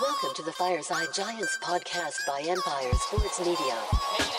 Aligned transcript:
Welcome 0.00 0.34
to 0.34 0.42
the 0.42 0.50
Fireside 0.50 1.06
Giants 1.14 1.56
podcast 1.62 2.16
by 2.26 2.40
Empire 2.40 2.92
Sports 2.94 3.38
Media. 3.38 4.33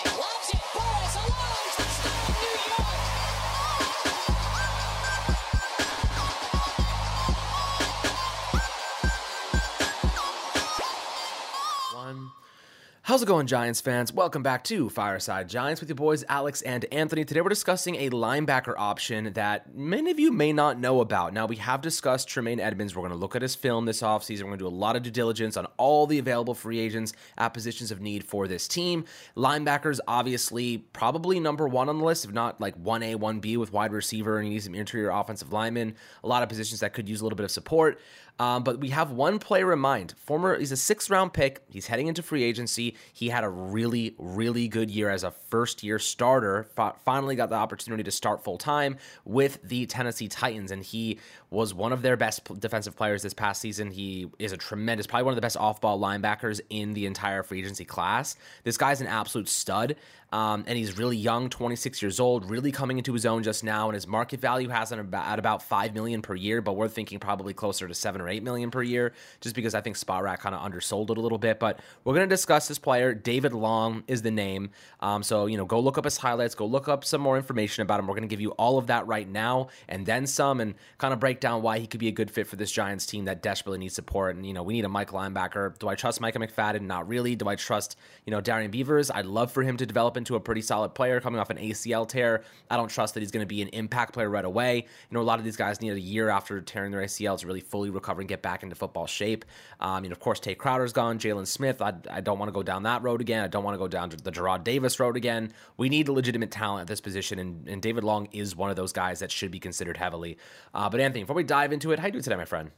How's 13.16 13.24
it 13.24 13.28
going, 13.28 13.48
Giants 13.48 13.80
fans? 13.80 14.12
Welcome 14.12 14.44
back 14.44 14.66
to 14.66 14.90
Fireside 14.90 15.48
Giants 15.48 15.80
with 15.80 15.88
your 15.88 15.96
boys 15.96 16.26
Alex 16.28 16.62
and 16.64 16.84
Anthony. 16.92 17.24
Today 17.24 17.40
we're 17.40 17.48
discussing 17.48 17.96
a 17.96 18.10
linebacker 18.10 18.74
option 18.78 19.32
that 19.36 19.74
many 19.74 20.12
of 20.12 20.20
you 20.20 20.34
may 20.34 20.52
not 20.52 20.82
know 20.82 21.00
about. 21.00 21.32
Now, 21.32 21.46
we 21.46 21.56
have 21.56 21.80
discussed 21.80 22.28
Tremaine 22.28 22.60
Edmunds. 22.60 22.94
We're 22.94 23.04
going 23.04 23.14
to 23.14 23.18
look 23.18 23.34
at 23.34 23.42
his 23.42 23.56
film 23.56 23.86
this 23.86 24.02
offseason. 24.02 24.40
We're 24.42 24.48
going 24.48 24.60
to 24.60 24.64
do 24.66 24.68
a 24.68 24.70
lot 24.76 24.98
of 24.98 25.04
due 25.04 25.12
diligence 25.12 25.56
on 25.56 25.66
all 25.78 26.08
the 26.08 26.20
available 26.20 26.54
free 26.54 26.78
agents 26.78 27.14
at 27.38 27.54
positions 27.54 27.90
of 27.90 28.02
need 28.02 28.22
for 28.22 28.50
this 28.50 28.68
team. 28.68 29.06
Linebackers, 29.38 30.02
obviously, 30.10 30.80
probably 30.80 31.40
number 31.40 31.70
one 31.70 31.88
on 31.88 32.00
the 32.00 32.04
list, 32.04 32.26
if 32.26 32.34
not 32.34 32.60
like 32.60 32.78
1A, 32.84 33.16
1B 33.16 33.56
with 33.56 33.72
wide 33.72 33.94
receiver, 33.94 34.40
and 34.40 34.50
you 34.50 34.56
need 34.56 34.64
some 34.64 34.76
interior 34.76 35.12
offensive 35.12 35.54
linemen. 35.54 35.96
A 36.26 36.28
lot 36.28 36.44
of 36.44 36.50
positions 36.50 36.82
that 36.82 36.92
could 36.92 37.08
use 37.08 37.22
a 37.22 37.24
little 37.24 37.38
bit 37.38 37.46
of 37.46 37.52
support. 37.52 37.98
Um, 38.38 38.64
but 38.64 38.80
we 38.80 38.90
have 38.90 39.12
one 39.12 39.40
player 39.40 39.72
in 39.72 39.80
mind. 39.80 40.14
Former, 40.18 40.58
he's 40.58 40.72
a 40.72 40.78
sixth 40.78 41.10
round 41.10 41.32
pick. 41.34 41.62
He's 41.70 41.88
heading 41.88 42.08
into 42.08 42.22
free 42.22 42.44
agency. 42.44 42.96
He 43.14 43.30
had 43.30 43.44
a 43.46 43.50
really, 43.50 44.14
really 44.18 44.68
good 44.68 44.92
year 44.92 45.10
as 45.10 45.24
a 45.24 45.32
first 45.32 45.84
year 45.84 46.00
starter. 46.00 46.68
F- 46.78 47.00
finally 47.06 47.36
got 47.36 47.50
the 47.50 47.56
opportunity 47.56 48.04
to 48.04 48.12
start 48.12 48.44
full 48.44 48.58
time 48.58 48.98
with 49.24 49.62
the 49.64 49.86
Tennessee 49.86 50.28
Titans, 50.28 50.72
and 50.72 50.84
he 50.84 51.20
was 51.50 51.74
one 51.74 51.94
of 51.94 52.02
their 52.02 52.18
best 52.18 52.44
p- 52.44 52.56
defensive 52.60 52.98
players 52.98 53.24
this 53.24 53.34
past 53.34 53.62
season. 53.62 53.90
He 53.90 54.30
is 54.38 54.52
a 54.52 54.58
tremendous, 54.58 55.08
probably 55.08 55.24
one 55.24 55.32
of 55.32 55.38
the 55.38 55.42
best 55.42 55.56
off 55.56 55.80
ball 55.80 55.98
linebackers 55.98 56.60
in 56.70 56.94
the 56.94 57.06
entire 57.06 57.42
free 57.42 57.60
agency 57.60 57.86
class. 57.86 58.36
This 58.66 58.78
guy's 58.78 59.00
an 59.00 59.08
absolute 59.08 59.48
stud. 59.48 59.96
Um, 60.32 60.66
and 60.68 60.78
he's 60.78 60.98
really 60.98 61.16
young, 61.16 61.50
26 61.50 62.02
years 62.02 62.20
old, 62.20 62.50
really 62.50 62.72
coming 62.72 62.98
into 62.98 63.14
his 63.14 63.26
own 63.26 63.44
just 63.44 63.64
now. 63.64 63.88
And 63.88 63.94
his 63.94 64.06
market 64.06 64.42
value 64.42 64.68
has 64.68 64.92
at 64.92 65.00
about 65.00 65.64
five 65.64 65.94
million 65.94 66.22
per 66.22 66.36
year, 66.36 66.62
but 66.62 66.74
we're 66.74 66.90
thinking 66.90 67.20
probably 67.20 67.54
closer 67.54 67.88
to 67.88 67.94
seven 67.94 68.22
or 68.26 68.30
eight 68.30 68.44
million 68.44 68.72
per 68.72 68.84
year, 68.84 69.14
just 69.42 69.56
because 69.56 69.74
I 69.74 69.82
think 69.82 69.96
Spotrac 69.96 70.40
kind 70.40 70.56
of 70.56 70.62
undersold 70.62 71.12
it 71.12 71.18
a 71.18 71.22
little 71.22 71.38
bit. 71.38 71.60
But 71.60 71.80
we're 72.04 72.16
to 72.16 72.28
discuss 72.28 72.68
this 72.68 72.80
player. 72.80 73.14
David 73.14 73.54
Long 73.54 74.04
is 74.08 74.22
the 74.22 74.32
name. 74.32 74.72
Um, 75.00 75.24
so 75.24 75.46
you 75.46 75.58
know, 75.58 75.66
go 75.66 75.80
look 75.80 75.98
up 75.98 76.04
his 76.04 76.18
highlights, 76.18 76.56
go 76.56 76.66
look 76.66 76.88
up 76.88 77.06
some 77.06 77.22
more 77.22 77.38
information 77.38 77.84
about 77.84 78.00
him. 78.00 78.08
We're 78.08 78.16
to 78.22 78.28
give 78.28 78.42
you 78.42 78.52
all 78.52 78.78
of 78.78 78.88
that 78.88 79.08
right 79.08 79.28
now, 79.28 79.70
and 79.88 80.06
then 80.06 80.28
some, 80.28 80.60
and 80.60 80.76
kind 80.98 81.14
of 81.14 81.20
break 81.20 81.40
down 81.40 81.62
why 81.62 81.80
he 81.80 81.88
could 81.88 82.00
be 82.00 82.08
a 82.08 82.12
good 82.12 82.32
fit 82.32 82.48
for 82.48 82.56
this 82.56 82.72
Giants 82.72 83.06
team 83.06 83.26
that 83.26 83.42
desperately 83.42 83.78
needs 83.78 83.94
support. 83.94 84.36
And 84.36 84.46
you 84.46 84.54
know, 84.54 84.64
we 84.64 84.74
need 84.74 84.86
a 84.86 84.90
Mike 84.90 85.12
linebacker. 85.12 85.78
Do 85.78 85.88
I 85.88 85.96
trust 85.96 86.20
Micah 86.20 86.40
McFadden? 86.40 86.82
Not 86.82 87.08
really. 87.08 87.36
Do 87.36 87.48
I 87.48 87.56
trust 87.56 87.98
you 88.26 88.32
know 88.32 88.42
Darrian 88.42 88.72
Beavers? 88.72 89.12
I'd 89.12 89.26
love 89.26 89.52
for 89.52 89.64
him 89.64 89.78
to 89.78 89.86
develop 89.86 90.18
into 90.18 90.36
a 90.36 90.40
pretty 90.40 90.62
solid 90.62 90.90
player 90.96 91.22
coming 91.22 91.40
off 91.40 91.50
an 91.50 91.58
ACL 91.58 92.08
tear. 92.08 92.44
I 92.70 92.78
don't 92.78 92.90
trust 92.90 93.14
that 93.14 93.20
he's 93.20 93.32
to 93.42 93.46
be 93.46 93.62
an 93.62 93.70
impact 93.70 94.14
player 94.14 94.30
right 94.30 94.46
away. 94.46 94.78
You 94.78 94.84
know, 95.12 95.22
a 95.22 95.24
lot 95.24 95.40
of 95.40 95.46
these 95.46 95.58
guys 95.58 95.82
need 95.82 95.92
a 95.92 96.00
year 96.00 96.30
after 96.30 96.62
tearing 96.62 96.92
their 96.92 97.02
ACL 97.02 97.38
to 97.40 97.48
really 97.48 97.60
fully 97.60 97.90
recover 97.90 98.15
and 98.22 98.30
get 98.30 98.42
back 98.42 98.64
into 98.64 98.76
football 98.76 99.08
shape. 99.08 99.46
Um, 99.80 100.04
know, 100.04 100.14
of 100.14 100.20
course, 100.20 100.40
Tae 100.40 100.56
Crowder's 100.56 100.94
gone, 100.94 101.20
Jaylon 101.20 101.48
Smith. 101.48 101.82
I, 101.82 101.94
I 102.10 102.22
don't 102.22 102.40
want 102.40 102.50
to 102.50 102.54
go 102.54 102.64
down 102.64 102.84
that 102.84 103.04
road 103.04 103.22
again. 103.22 103.44
I 103.44 103.48
don't 103.48 103.64
want 103.64 103.76
to 103.76 103.80
go 103.80 103.88
down 103.88 104.10
the 104.10 104.32
Jarrad 104.32 104.64
Davis 104.64 105.00
road 105.00 105.18
again. 105.18 105.52
We 105.78 105.90
need 105.90 106.10
legitimate 106.10 106.52
talent 106.52 106.82
at 106.82 106.88
this 106.88 107.02
position, 107.02 107.40
and, 107.40 107.68
and 107.68 107.82
David 107.82 108.04
Long 108.04 108.28
is 108.32 108.56
one 108.56 108.70
of 108.70 108.76
those 108.76 108.94
guys 108.94 109.20
that 109.20 109.32
should 109.32 109.52
be 109.52 109.60
considered 109.60 109.98
heavily. 109.98 110.38
Uh, 110.74 110.90
but 110.90 111.00
Anthony, 111.00 111.24
before 111.24 111.36
we 111.36 111.44
dive 111.44 111.74
into 111.74 111.92
it, 111.92 112.00
how 112.00 112.06
you 112.08 112.12
doing 112.12 112.24
today, 112.24 112.36
my 112.36 112.46
friend? 112.46 112.72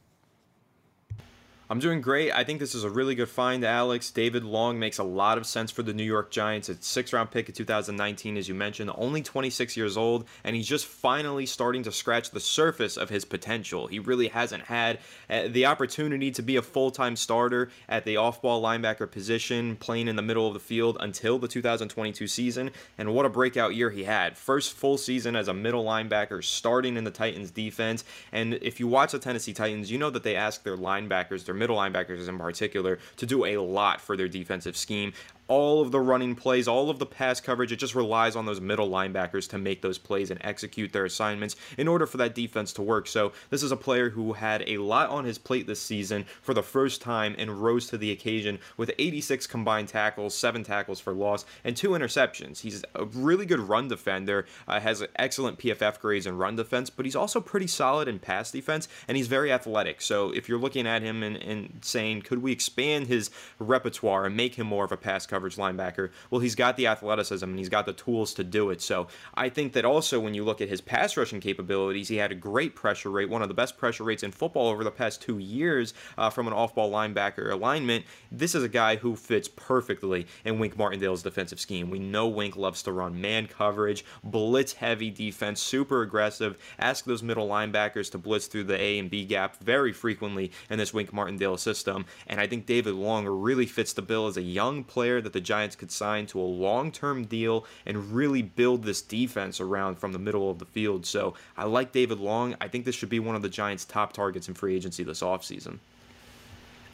I'm 1.70 1.80
doing 1.80 2.00
great. 2.00 2.32
I 2.32 2.44
think 2.44 2.60
this 2.60 2.74
is 2.74 2.82
a 2.82 2.88
really 2.88 3.14
good 3.14 3.28
find, 3.28 3.62
Alex. 3.62 4.10
David 4.10 4.42
Long 4.42 4.78
makes 4.78 4.96
a 4.96 5.04
lot 5.04 5.36
of 5.36 5.44
sense 5.44 5.70
for 5.70 5.82
the 5.82 5.92
New 5.92 6.02
York 6.02 6.30
Giants. 6.30 6.70
It's 6.70 6.86
six 6.86 7.12
round 7.12 7.30
pick 7.30 7.46
in 7.50 7.54
2019, 7.54 8.38
as 8.38 8.48
you 8.48 8.54
mentioned, 8.54 8.90
only 8.94 9.20
26 9.20 9.76
years 9.76 9.94
old, 9.94 10.26
and 10.44 10.56
he's 10.56 10.66
just 10.66 10.86
finally 10.86 11.44
starting 11.44 11.82
to 11.82 11.92
scratch 11.92 12.30
the 12.30 12.40
surface 12.40 12.96
of 12.96 13.10
his 13.10 13.26
potential. 13.26 13.86
He 13.86 13.98
really 13.98 14.28
hasn't 14.28 14.64
had 14.64 14.98
uh, 15.28 15.48
the 15.48 15.66
opportunity 15.66 16.30
to 16.30 16.40
be 16.40 16.56
a 16.56 16.62
full 16.62 16.90
time 16.90 17.16
starter 17.16 17.68
at 17.86 18.06
the 18.06 18.16
off 18.16 18.40
ball 18.40 18.62
linebacker 18.62 19.10
position, 19.10 19.76
playing 19.76 20.08
in 20.08 20.16
the 20.16 20.22
middle 20.22 20.48
of 20.48 20.54
the 20.54 20.60
field 20.60 20.96
until 21.00 21.38
the 21.38 21.48
2022 21.48 22.26
season. 22.28 22.70
And 22.96 23.14
what 23.14 23.26
a 23.26 23.28
breakout 23.28 23.74
year 23.74 23.90
he 23.90 24.04
had. 24.04 24.38
First 24.38 24.72
full 24.72 24.96
season 24.96 25.36
as 25.36 25.48
a 25.48 25.54
middle 25.54 25.84
linebacker, 25.84 26.42
starting 26.42 26.96
in 26.96 27.04
the 27.04 27.10
Titans 27.10 27.50
defense. 27.50 28.04
And 28.32 28.54
if 28.54 28.80
you 28.80 28.88
watch 28.88 29.12
the 29.12 29.18
Tennessee 29.18 29.52
Titans, 29.52 29.90
you 29.90 29.98
know 29.98 30.08
that 30.08 30.22
they 30.22 30.34
ask 30.34 30.62
their 30.62 30.78
linebackers, 30.78 31.44
their 31.44 31.57
middle 31.58 31.76
linebackers 31.76 32.28
in 32.28 32.38
particular, 32.38 32.98
to 33.16 33.26
do 33.26 33.44
a 33.44 33.58
lot 33.58 34.00
for 34.00 34.16
their 34.16 34.28
defensive 34.28 34.76
scheme 34.76 35.12
all 35.48 35.80
of 35.80 35.90
the 35.90 36.00
running 36.00 36.34
plays, 36.34 36.68
all 36.68 36.90
of 36.90 36.98
the 36.98 37.06
pass 37.06 37.40
coverage. 37.40 37.72
It 37.72 37.76
just 37.76 37.94
relies 37.94 38.36
on 38.36 38.46
those 38.46 38.60
middle 38.60 38.88
linebackers 38.88 39.48
to 39.50 39.58
make 39.58 39.82
those 39.82 39.98
plays 39.98 40.30
and 40.30 40.40
execute 40.44 40.92
their 40.92 41.06
assignments 41.06 41.56
in 41.76 41.88
order 41.88 42.06
for 42.06 42.18
that 42.18 42.34
defense 42.34 42.72
to 42.74 42.82
work. 42.82 43.06
So, 43.06 43.32
this 43.50 43.62
is 43.62 43.72
a 43.72 43.76
player 43.76 44.10
who 44.10 44.34
had 44.34 44.62
a 44.66 44.78
lot 44.78 45.08
on 45.08 45.24
his 45.24 45.38
plate 45.38 45.66
this 45.66 45.80
season 45.80 46.26
for 46.42 46.54
the 46.54 46.62
first 46.62 47.00
time 47.00 47.34
and 47.38 47.62
rose 47.62 47.88
to 47.88 47.98
the 47.98 48.12
occasion 48.12 48.58
with 48.76 48.92
86 48.98 49.46
combined 49.46 49.88
tackles, 49.88 50.34
seven 50.34 50.62
tackles 50.62 51.00
for 51.00 51.12
loss, 51.12 51.44
and 51.64 51.76
two 51.76 51.90
interceptions. 51.90 52.60
He's 52.60 52.84
a 52.94 53.06
really 53.06 53.46
good 53.46 53.60
run 53.60 53.88
defender, 53.88 54.46
uh, 54.66 54.80
has 54.80 55.04
excellent 55.16 55.58
PFF 55.58 55.98
grades 55.98 56.26
in 56.26 56.36
run 56.36 56.56
defense, 56.56 56.90
but 56.90 57.06
he's 57.06 57.16
also 57.16 57.40
pretty 57.40 57.66
solid 57.66 58.06
in 58.06 58.18
pass 58.18 58.50
defense, 58.50 58.88
and 59.06 59.16
he's 59.16 59.28
very 59.28 59.50
athletic. 59.50 60.02
So, 60.02 60.30
if 60.30 60.48
you're 60.48 60.58
looking 60.58 60.86
at 60.86 61.02
him 61.02 61.22
and, 61.22 61.36
and 61.36 61.78
saying, 61.82 62.22
could 62.22 62.42
we 62.42 62.52
expand 62.52 63.06
his 63.06 63.30
repertoire 63.58 64.26
and 64.26 64.36
make 64.36 64.56
him 64.56 64.66
more 64.66 64.84
of 64.84 64.92
a 64.92 64.96
pass 64.96 65.26
coverage? 65.26 65.37
Coverage 65.38 65.54
linebacker. 65.54 66.10
Well, 66.30 66.40
he's 66.40 66.56
got 66.56 66.76
the 66.76 66.88
athleticism 66.88 67.44
and 67.44 67.58
he's 67.58 67.68
got 67.68 67.86
the 67.86 67.92
tools 67.92 68.34
to 68.34 68.42
do 68.42 68.70
it. 68.70 68.82
So 68.82 69.06
I 69.34 69.48
think 69.48 69.72
that 69.74 69.84
also 69.84 70.18
when 70.18 70.34
you 70.34 70.44
look 70.44 70.60
at 70.60 70.68
his 70.68 70.80
pass 70.80 71.16
rushing 71.16 71.38
capabilities, 71.38 72.08
he 72.08 72.16
had 72.16 72.32
a 72.32 72.34
great 72.34 72.74
pressure 72.74 73.08
rate, 73.08 73.30
one 73.30 73.40
of 73.40 73.46
the 73.46 73.54
best 73.54 73.78
pressure 73.78 74.02
rates 74.02 74.24
in 74.24 74.32
football 74.32 74.66
over 74.66 74.82
the 74.82 74.90
past 74.90 75.22
two 75.22 75.38
years 75.38 75.94
uh, 76.16 76.28
from 76.28 76.48
an 76.48 76.52
off 76.52 76.74
ball 76.74 76.90
linebacker 76.90 77.52
alignment. 77.52 78.04
This 78.32 78.56
is 78.56 78.64
a 78.64 78.68
guy 78.68 78.96
who 78.96 79.14
fits 79.14 79.46
perfectly 79.46 80.26
in 80.44 80.58
Wink 80.58 80.76
Martindale's 80.76 81.22
defensive 81.22 81.60
scheme. 81.60 81.88
We 81.88 82.00
know 82.00 82.26
Wink 82.26 82.56
loves 82.56 82.82
to 82.82 82.92
run 82.92 83.20
man 83.20 83.46
coverage, 83.46 84.04
blitz 84.24 84.72
heavy 84.72 85.10
defense, 85.10 85.62
super 85.62 86.02
aggressive, 86.02 86.58
ask 86.80 87.04
those 87.04 87.22
middle 87.22 87.46
linebackers 87.46 88.10
to 88.10 88.18
blitz 88.18 88.48
through 88.48 88.64
the 88.64 88.80
A 88.80 88.98
and 88.98 89.08
B 89.08 89.24
gap 89.24 89.62
very 89.62 89.92
frequently 89.92 90.50
in 90.68 90.78
this 90.78 90.92
Wink 90.92 91.12
Martindale 91.12 91.58
system. 91.58 92.06
And 92.26 92.40
I 92.40 92.48
think 92.48 92.66
David 92.66 92.94
Long 92.94 93.24
really 93.24 93.66
fits 93.66 93.92
the 93.92 94.02
bill 94.02 94.26
as 94.26 94.36
a 94.36 94.42
young 94.42 94.82
player 94.82 95.20
that 95.28 95.34
the 95.34 95.40
Giants 95.42 95.76
could 95.76 95.90
sign 95.90 96.24
to 96.28 96.40
a 96.40 96.42
long 96.42 96.90
term 96.90 97.26
deal 97.26 97.66
and 97.84 98.12
really 98.12 98.40
build 98.40 98.84
this 98.84 99.02
defense 99.02 99.60
around 99.60 99.98
from 99.98 100.14
the 100.14 100.18
middle 100.18 100.50
of 100.50 100.58
the 100.58 100.64
field. 100.64 101.04
So 101.04 101.34
I 101.54 101.64
like 101.64 101.92
David 101.92 102.18
Long. 102.18 102.56
I 102.62 102.68
think 102.68 102.86
this 102.86 102.94
should 102.94 103.10
be 103.10 103.20
one 103.20 103.36
of 103.36 103.42
the 103.42 103.50
Giants' 103.50 103.84
top 103.84 104.14
targets 104.14 104.48
in 104.48 104.54
free 104.54 104.74
agency 104.74 105.04
this 105.04 105.20
offseason. 105.20 105.80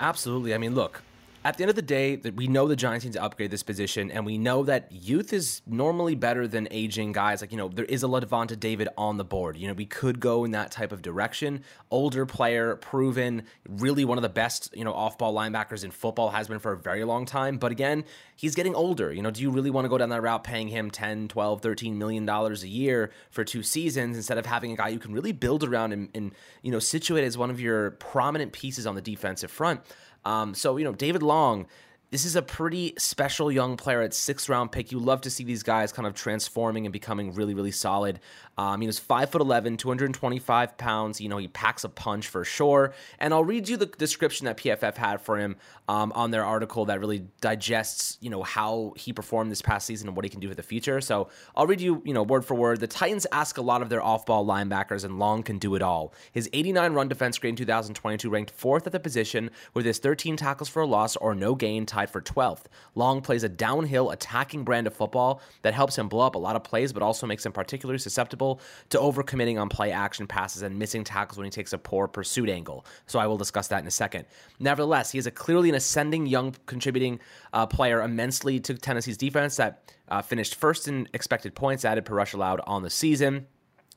Absolutely. 0.00 0.52
I 0.52 0.58
mean, 0.58 0.74
look, 0.74 1.02
at 1.44 1.58
the 1.58 1.62
end 1.62 1.68
of 1.68 1.76
the 1.76 1.82
day, 1.82 2.16
that 2.16 2.36
we 2.36 2.46
know 2.46 2.66
the 2.66 2.74
Giants 2.74 3.04
need 3.04 3.12
to 3.12 3.22
upgrade 3.22 3.50
this 3.50 3.62
position, 3.62 4.10
and 4.10 4.24
we 4.24 4.38
know 4.38 4.62
that 4.64 4.90
youth 4.90 5.34
is 5.34 5.60
normally 5.66 6.14
better 6.14 6.48
than 6.48 6.66
aging 6.70 7.12
guys. 7.12 7.42
Like 7.42 7.52
you 7.52 7.58
know, 7.58 7.68
there 7.68 7.84
is 7.84 8.02
a 8.02 8.06
Lavonte 8.06 8.58
David 8.58 8.88
on 8.96 9.18
the 9.18 9.24
board. 9.24 9.58
You 9.58 9.68
know, 9.68 9.74
we 9.74 9.84
could 9.84 10.20
go 10.20 10.44
in 10.44 10.52
that 10.52 10.70
type 10.70 10.90
of 10.90 11.02
direction. 11.02 11.62
Older 11.90 12.24
player, 12.24 12.76
proven, 12.76 13.42
really 13.68 14.06
one 14.06 14.16
of 14.16 14.22
the 14.22 14.30
best 14.30 14.74
you 14.74 14.84
know 14.84 14.94
off-ball 14.94 15.34
linebackers 15.34 15.84
in 15.84 15.90
football 15.90 16.30
has 16.30 16.48
been 16.48 16.58
for 16.60 16.72
a 16.72 16.78
very 16.78 17.04
long 17.04 17.26
time. 17.26 17.58
But 17.58 17.72
again, 17.72 18.04
he's 18.36 18.54
getting 18.54 18.74
older. 18.74 19.12
You 19.12 19.20
know, 19.20 19.30
do 19.30 19.42
you 19.42 19.50
really 19.50 19.70
want 19.70 19.84
to 19.84 19.90
go 19.90 19.98
down 19.98 20.08
that 20.08 20.22
route, 20.22 20.44
paying 20.44 20.68
him 20.68 20.90
10, 20.90 21.28
12, 21.28 21.60
13 21.60 21.98
million 21.98 22.24
dollars 22.24 22.62
a 22.62 22.68
year 22.68 23.10
for 23.30 23.44
two 23.44 23.62
seasons 23.62 24.16
instead 24.16 24.38
of 24.38 24.46
having 24.46 24.72
a 24.72 24.76
guy 24.76 24.88
you 24.88 24.98
can 24.98 25.12
really 25.12 25.32
build 25.32 25.62
around 25.62 25.92
and, 25.92 26.08
and 26.14 26.32
you 26.62 26.72
know 26.72 26.78
situate 26.78 27.24
as 27.24 27.36
one 27.36 27.50
of 27.50 27.60
your 27.60 27.90
prominent 27.92 28.52
pieces 28.52 28.86
on 28.86 28.94
the 28.94 29.02
defensive 29.02 29.50
front? 29.50 29.82
Um, 30.24 30.54
so, 30.54 30.76
you 30.76 30.84
know, 30.84 30.92
David 30.92 31.22
Long, 31.22 31.66
this 32.14 32.24
is 32.24 32.36
a 32.36 32.42
pretty 32.42 32.94
special 32.96 33.50
young 33.50 33.76
player 33.76 34.00
at 34.00 34.14
sixth 34.14 34.48
round 34.48 34.70
pick. 34.70 34.92
You 34.92 35.00
love 35.00 35.22
to 35.22 35.30
see 35.30 35.42
these 35.42 35.64
guys 35.64 35.90
kind 35.90 36.06
of 36.06 36.14
transforming 36.14 36.86
and 36.86 36.92
becoming 36.92 37.34
really, 37.34 37.54
really 37.54 37.72
solid. 37.72 38.20
Um, 38.56 38.80
he 38.80 38.86
was 38.86 39.00
five 39.00 39.30
foot 39.30 39.40
11, 39.40 39.78
225 39.78 40.78
pounds. 40.78 41.20
You 41.20 41.28
know, 41.28 41.38
he 41.38 41.48
packs 41.48 41.82
a 41.82 41.88
punch 41.88 42.28
for 42.28 42.44
sure. 42.44 42.94
And 43.18 43.34
I'll 43.34 43.42
read 43.42 43.68
you 43.68 43.76
the 43.76 43.86
description 43.86 44.44
that 44.44 44.58
PFF 44.58 44.96
had 44.96 45.22
for 45.22 45.38
him 45.38 45.56
um, 45.88 46.12
on 46.14 46.30
their 46.30 46.44
article 46.44 46.84
that 46.84 47.00
really 47.00 47.26
digests, 47.40 48.16
you 48.20 48.30
know, 48.30 48.44
how 48.44 48.94
he 48.96 49.12
performed 49.12 49.50
this 49.50 49.60
past 49.60 49.84
season 49.84 50.06
and 50.06 50.16
what 50.16 50.24
he 50.24 50.28
can 50.28 50.38
do 50.38 50.48
for 50.48 50.54
the 50.54 50.62
future. 50.62 51.00
So 51.00 51.30
I'll 51.56 51.66
read 51.66 51.80
you, 51.80 52.00
you 52.04 52.14
know, 52.14 52.22
word 52.22 52.44
for 52.44 52.54
word. 52.54 52.78
The 52.78 52.86
Titans 52.86 53.26
ask 53.32 53.58
a 53.58 53.62
lot 53.62 53.82
of 53.82 53.88
their 53.88 54.02
off 54.02 54.24
ball 54.24 54.46
linebackers, 54.46 55.04
and 55.04 55.18
Long 55.18 55.42
can 55.42 55.58
do 55.58 55.74
it 55.74 55.82
all. 55.82 56.14
His 56.30 56.48
89 56.52 56.92
run 56.92 57.08
defense 57.08 57.38
grade 57.38 57.50
in 57.52 57.56
2022 57.56 58.30
ranked 58.30 58.52
fourth 58.52 58.86
at 58.86 58.92
the 58.92 59.00
position 59.00 59.50
with 59.74 59.84
his 59.84 59.98
13 59.98 60.36
tackles 60.36 60.68
for 60.68 60.82
a 60.82 60.86
loss 60.86 61.16
or 61.16 61.34
no 61.34 61.56
gain 61.56 61.86
tied 61.86 62.03
tied 62.04 62.10
for 62.10 62.20
12th. 62.20 62.64
Long 62.94 63.20
plays 63.20 63.42
a 63.42 63.48
downhill 63.48 64.10
attacking 64.10 64.64
brand 64.64 64.86
of 64.86 64.94
football 64.94 65.40
that 65.62 65.74
helps 65.74 65.96
him 65.96 66.08
blow 66.08 66.26
up 66.26 66.34
a 66.34 66.38
lot 66.38 66.56
of 66.56 66.64
plays, 66.64 66.92
but 66.92 67.02
also 67.02 67.26
makes 67.26 67.44
him 67.44 67.52
particularly 67.52 67.98
susceptible 67.98 68.60
to 68.90 68.98
overcommitting 68.98 69.60
on 69.60 69.68
play 69.68 69.90
action 69.92 70.26
passes 70.26 70.62
and 70.62 70.78
missing 70.78 71.04
tackles 71.04 71.38
when 71.38 71.44
he 71.44 71.50
takes 71.50 71.72
a 71.72 71.78
poor 71.78 72.06
pursuit 72.06 72.48
angle. 72.48 72.84
So 73.06 73.18
I 73.18 73.26
will 73.26 73.38
discuss 73.38 73.68
that 73.68 73.80
in 73.80 73.86
a 73.86 73.90
second. 73.90 74.26
Nevertheless, 74.58 75.10
he 75.10 75.18
is 75.18 75.26
a 75.26 75.30
clearly 75.30 75.68
an 75.68 75.74
ascending 75.74 76.26
young 76.26 76.54
contributing 76.66 77.20
uh, 77.52 77.66
player 77.66 78.02
immensely 78.02 78.60
to 78.60 78.74
Tennessee's 78.74 79.16
defense 79.16 79.56
that 79.56 79.92
uh, 80.08 80.20
finished 80.20 80.54
first 80.54 80.88
in 80.88 81.08
expected 81.14 81.54
points 81.54 81.84
added 81.84 82.04
per 82.04 82.14
rush 82.14 82.34
allowed 82.34 82.60
on 82.66 82.82
the 82.82 82.90
season. 82.90 83.46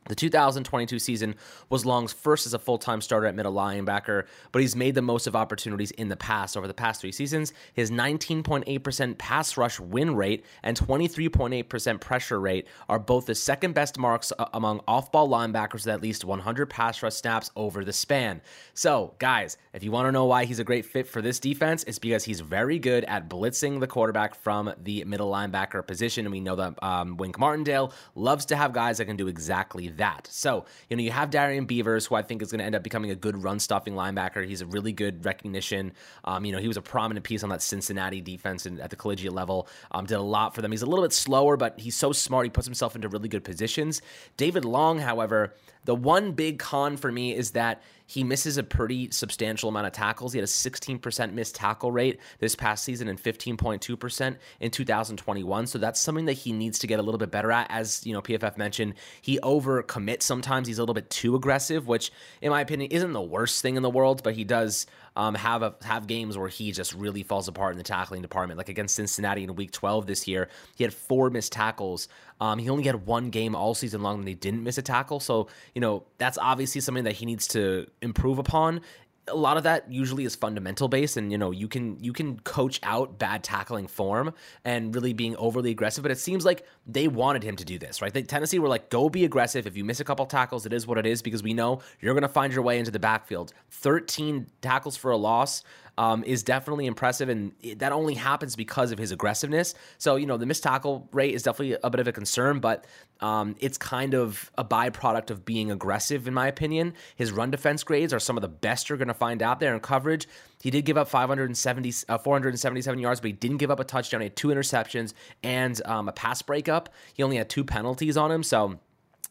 The 0.07 0.15
2022 0.15 0.99
season 0.99 1.35
was 1.69 1.85
Long's 1.85 2.13
first 2.13 2.45
as 2.45 2.53
a 2.53 2.59
full 2.59 2.77
time 2.77 3.01
starter 3.01 3.27
at 3.27 3.35
middle 3.35 3.53
linebacker, 3.53 4.25
but 4.51 4.61
he's 4.61 4.75
made 4.75 4.95
the 4.95 5.01
most 5.01 5.27
of 5.27 5.35
opportunities 5.35 5.91
in 5.91 6.07
the 6.09 6.15
past. 6.15 6.55
Over 6.55 6.67
the 6.67 6.73
past 6.73 7.01
three 7.01 7.11
seasons, 7.11 7.53
his 7.73 7.91
19.8% 7.91 9.17
pass 9.17 9.57
rush 9.57 9.79
win 9.79 10.15
rate 10.15 10.45
and 10.63 10.77
23.8% 10.77 11.99
pressure 11.99 12.39
rate 12.39 12.67
are 12.87 12.99
both 12.99 13.25
the 13.25 13.35
second 13.35 13.73
best 13.73 13.97
marks 13.97 14.31
among 14.53 14.81
off 14.87 15.11
ball 15.11 15.27
linebackers 15.27 15.73
with 15.73 15.87
at 15.87 16.01
least 16.01 16.23
100 16.23 16.69
pass 16.69 17.03
rush 17.03 17.15
snaps 17.15 17.51
over 17.55 17.83
the 17.83 17.93
span. 17.93 18.41
So, 18.73 19.13
guys, 19.19 19.57
if 19.73 19.83
you 19.83 19.91
want 19.91 20.07
to 20.07 20.11
know 20.11 20.25
why 20.25 20.45
he's 20.45 20.59
a 20.59 20.63
great 20.63 20.85
fit 20.85 21.07
for 21.07 21.21
this 21.21 21.39
defense, 21.39 21.83
it's 21.83 21.99
because 21.99 22.23
he's 22.23 22.39
very 22.39 22.79
good 22.79 23.03
at 23.05 23.29
blitzing 23.29 23.79
the 23.79 23.87
quarterback 23.87 24.35
from 24.35 24.73
the 24.83 25.03
middle 25.03 25.31
linebacker 25.31 25.85
position. 25.85 26.25
And 26.25 26.31
we 26.31 26.39
know 26.39 26.55
that 26.55 26.81
um, 26.81 27.17
Wink 27.17 27.37
Martindale 27.37 27.91
loves 28.15 28.45
to 28.47 28.55
have 28.55 28.73
guys 28.73 28.99
that 28.99 29.05
can 29.05 29.17
do 29.17 29.27
exactly 29.27 29.87
that. 29.97 30.27
So, 30.31 30.65
you 30.89 30.97
know, 30.97 31.03
you 31.03 31.11
have 31.11 31.29
Darrian 31.29 31.65
Beavers, 31.65 32.05
who 32.05 32.15
I 32.15 32.21
think 32.21 32.41
is 32.41 32.51
going 32.51 32.59
to 32.59 32.65
end 32.65 32.75
up 32.75 32.83
becoming 32.83 33.11
a 33.11 33.15
good 33.15 33.43
run 33.43 33.59
stuffing 33.59 33.93
linebacker. 33.93 34.45
He's 34.45 34.61
a 34.61 34.65
really 34.65 34.91
good 34.91 35.25
recognition. 35.25 35.93
Um, 36.23 36.45
you 36.45 36.51
know, 36.51 36.59
he 36.59 36.67
was 36.67 36.77
a 36.77 36.81
prominent 36.81 37.25
piece 37.25 37.43
on 37.43 37.49
that 37.49 37.61
Cincinnati 37.61 38.21
defense 38.21 38.65
and 38.65 38.79
at 38.79 38.89
the 38.89 38.95
collegiate 38.95 39.33
level. 39.33 39.67
Um, 39.91 40.05
did 40.05 40.15
a 40.15 40.21
lot 40.21 40.55
for 40.55 40.61
them. 40.61 40.71
He's 40.71 40.81
a 40.81 40.85
little 40.85 41.03
bit 41.03 41.13
slower, 41.13 41.57
but 41.57 41.79
he's 41.79 41.95
so 41.95 42.11
smart. 42.11 42.45
He 42.45 42.49
puts 42.49 42.67
himself 42.67 42.95
into 42.95 43.09
really 43.09 43.29
good 43.29 43.43
positions. 43.43 44.01
David 44.37 44.65
Long, 44.65 44.99
however, 44.99 45.53
the 45.87 45.95
one 45.95 46.33
big 46.33 46.59
con 46.59 46.97
for 46.97 47.09
me 47.09 47.33
is 47.33 47.51
that 47.51 47.81
he 48.05 48.21
misses 48.21 48.57
a 48.57 48.63
pretty 48.63 49.09
substantial 49.11 49.69
amount 49.69 49.87
of 49.87 49.93
tackles. 49.93 50.33
He 50.33 50.39
had 50.39 50.43
a 50.43 50.47
16% 50.47 51.31
missed 51.31 51.55
tackle 51.55 51.93
rate 51.93 52.19
this 52.39 52.55
past 52.55 52.83
season 52.83 53.07
and 53.07 53.21
15.2% 53.21 54.37
in 54.59 54.71
2021. 54.71 55.67
So 55.67 55.77
that's 55.77 56.01
something 56.01 56.25
that 56.25 56.33
he 56.33 56.51
needs 56.51 56.79
to 56.79 56.87
get 56.87 56.99
a 56.99 57.01
little 57.01 57.17
bit 57.17 57.31
better 57.31 57.53
at. 57.53 57.67
As 57.69 58.05
you 58.05 58.11
know, 58.11 58.21
PFF 58.21 58.57
mentioned, 58.57 58.95
he 59.21 59.39
overcommits 59.39 60.23
sometimes. 60.23 60.67
He's 60.67 60.77
a 60.77 60.81
little 60.81 60.93
bit 60.93 61.09
too 61.09 61.35
aggressive, 61.35 61.87
which, 61.87 62.11
in 62.41 62.49
my 62.49 62.59
opinion, 62.59 62.91
isn't 62.91 63.13
the 63.13 63.21
worst 63.21 63.61
thing 63.61 63.77
in 63.77 63.83
the 63.83 63.89
world. 63.89 64.23
But 64.23 64.35
he 64.35 64.43
does 64.43 64.87
um, 65.17 65.33
have 65.33 65.63
a, 65.63 65.73
have 65.81 66.05
games 66.05 66.37
where 66.37 66.47
he 66.47 66.71
just 66.71 66.93
really 66.93 67.23
falls 67.23 67.47
apart 67.47 67.71
in 67.71 67.77
the 67.79 67.83
tackling 67.83 68.21
department. 68.21 68.59
Like 68.59 68.69
against 68.69 68.95
Cincinnati 68.95 69.43
in 69.43 69.55
Week 69.55 69.71
12 69.71 70.05
this 70.05 70.27
year, 70.27 70.47
he 70.75 70.83
had 70.83 70.93
four 70.93 71.31
missed 71.31 71.51
tackles. 71.51 72.07
Um, 72.39 72.59
he 72.59 72.69
only 72.69 72.83
had 72.83 73.07
one 73.07 73.31
game 73.31 73.55
all 73.55 73.73
season 73.73 74.03
long 74.03 74.19
when 74.19 74.27
he 74.27 74.35
didn't 74.35 74.63
miss 74.63 74.77
a 74.77 74.83
tackle. 74.83 75.19
So 75.19 75.47
you 75.73 75.81
know 75.81 76.03
that's 76.19 76.37
obviously 76.37 76.81
something 76.81 77.05
that 77.05 77.13
he 77.13 77.25
needs 77.25 77.47
to 77.47 77.87
improve 78.01 78.37
upon 78.37 78.81
a 79.27 79.35
lot 79.35 79.57
of 79.57 79.63
that 79.63 79.91
usually 79.91 80.25
is 80.25 80.35
fundamental 80.35 80.87
based 80.87 81.17
and 81.17 81.31
you 81.31 81.37
know 81.37 81.51
you 81.51 81.67
can 81.67 82.01
you 82.01 82.13
can 82.13 82.39
coach 82.41 82.79
out 82.83 83.19
bad 83.19 83.43
tackling 83.43 83.87
form 83.87 84.33
and 84.63 84.95
really 84.95 85.13
being 85.13 85.35
overly 85.37 85.71
aggressive 85.71 86.01
but 86.01 86.11
it 86.11 86.17
seems 86.17 86.45
like 86.45 86.65
they 86.85 87.07
wanted 87.07 87.43
him 87.43 87.55
to 87.55 87.65
do 87.65 87.77
this 87.77 88.01
right? 88.01 88.13
They, 88.13 88.23
tennessee 88.23 88.59
were 88.59 88.67
like 88.67 88.89
go 88.89 89.09
be 89.09 89.25
aggressive. 89.25 89.67
If 89.67 89.75
you 89.75 89.83
miss 89.83 89.99
a 89.99 90.03
couple 90.03 90.25
tackles 90.25 90.65
it 90.65 90.73
is 90.73 90.87
what 90.87 90.97
it 90.97 91.05
is 91.05 91.21
because 91.21 91.43
we 91.43 91.53
know 91.53 91.81
you're 91.99 92.13
going 92.13 92.21
to 92.21 92.29
find 92.29 92.53
your 92.53 92.63
way 92.63 92.79
into 92.79 92.91
the 92.91 92.99
backfield. 92.99 93.53
13 93.71 94.47
tackles 94.61 94.97
for 94.97 95.11
a 95.11 95.17
loss 95.17 95.63
um, 95.97 96.23
is 96.23 96.43
definitely 96.43 96.85
impressive, 96.85 97.29
and 97.29 97.53
that 97.77 97.91
only 97.91 98.13
happens 98.13 98.55
because 98.55 98.91
of 98.91 98.99
his 98.99 99.11
aggressiveness. 99.11 99.73
So, 99.97 100.15
you 100.15 100.25
know, 100.25 100.37
the 100.37 100.45
missed 100.45 100.63
tackle 100.63 101.09
rate 101.11 101.33
is 101.33 101.43
definitely 101.43 101.77
a 101.83 101.89
bit 101.89 101.99
of 101.99 102.07
a 102.07 102.11
concern, 102.11 102.59
but 102.59 102.85
um, 103.19 103.55
it's 103.59 103.77
kind 103.77 104.13
of 104.13 104.51
a 104.57 104.63
byproduct 104.63 105.31
of 105.31 105.45
being 105.45 105.71
aggressive, 105.71 106.27
in 106.27 106.33
my 106.33 106.47
opinion. 106.47 106.93
His 107.15 107.31
run 107.31 107.51
defense 107.51 107.83
grades 107.83 108.13
are 108.13 108.19
some 108.19 108.37
of 108.37 108.41
the 108.41 108.47
best 108.47 108.89
you're 108.89 108.97
going 108.97 109.07
to 109.07 109.13
find 109.13 109.41
out 109.41 109.59
there 109.59 109.73
in 109.73 109.79
coverage. 109.79 110.27
He 110.61 110.71
did 110.71 110.85
give 110.85 110.97
up 110.97 111.07
570, 111.07 111.93
uh, 112.09 112.17
477 112.17 112.99
yards, 112.99 113.19
but 113.19 113.27
he 113.27 113.33
didn't 113.33 113.57
give 113.57 113.71
up 113.71 113.79
a 113.79 113.83
touchdown. 113.83 114.21
He 114.21 114.25
had 114.25 114.35
two 114.35 114.49
interceptions 114.49 115.13
and 115.43 115.79
um, 115.85 116.09
a 116.09 116.11
pass 116.11 116.41
breakup. 116.41 116.89
He 117.13 117.23
only 117.23 117.37
had 117.37 117.49
two 117.49 117.63
penalties 117.63 118.17
on 118.17 118.31
him, 118.31 118.43
so 118.43 118.79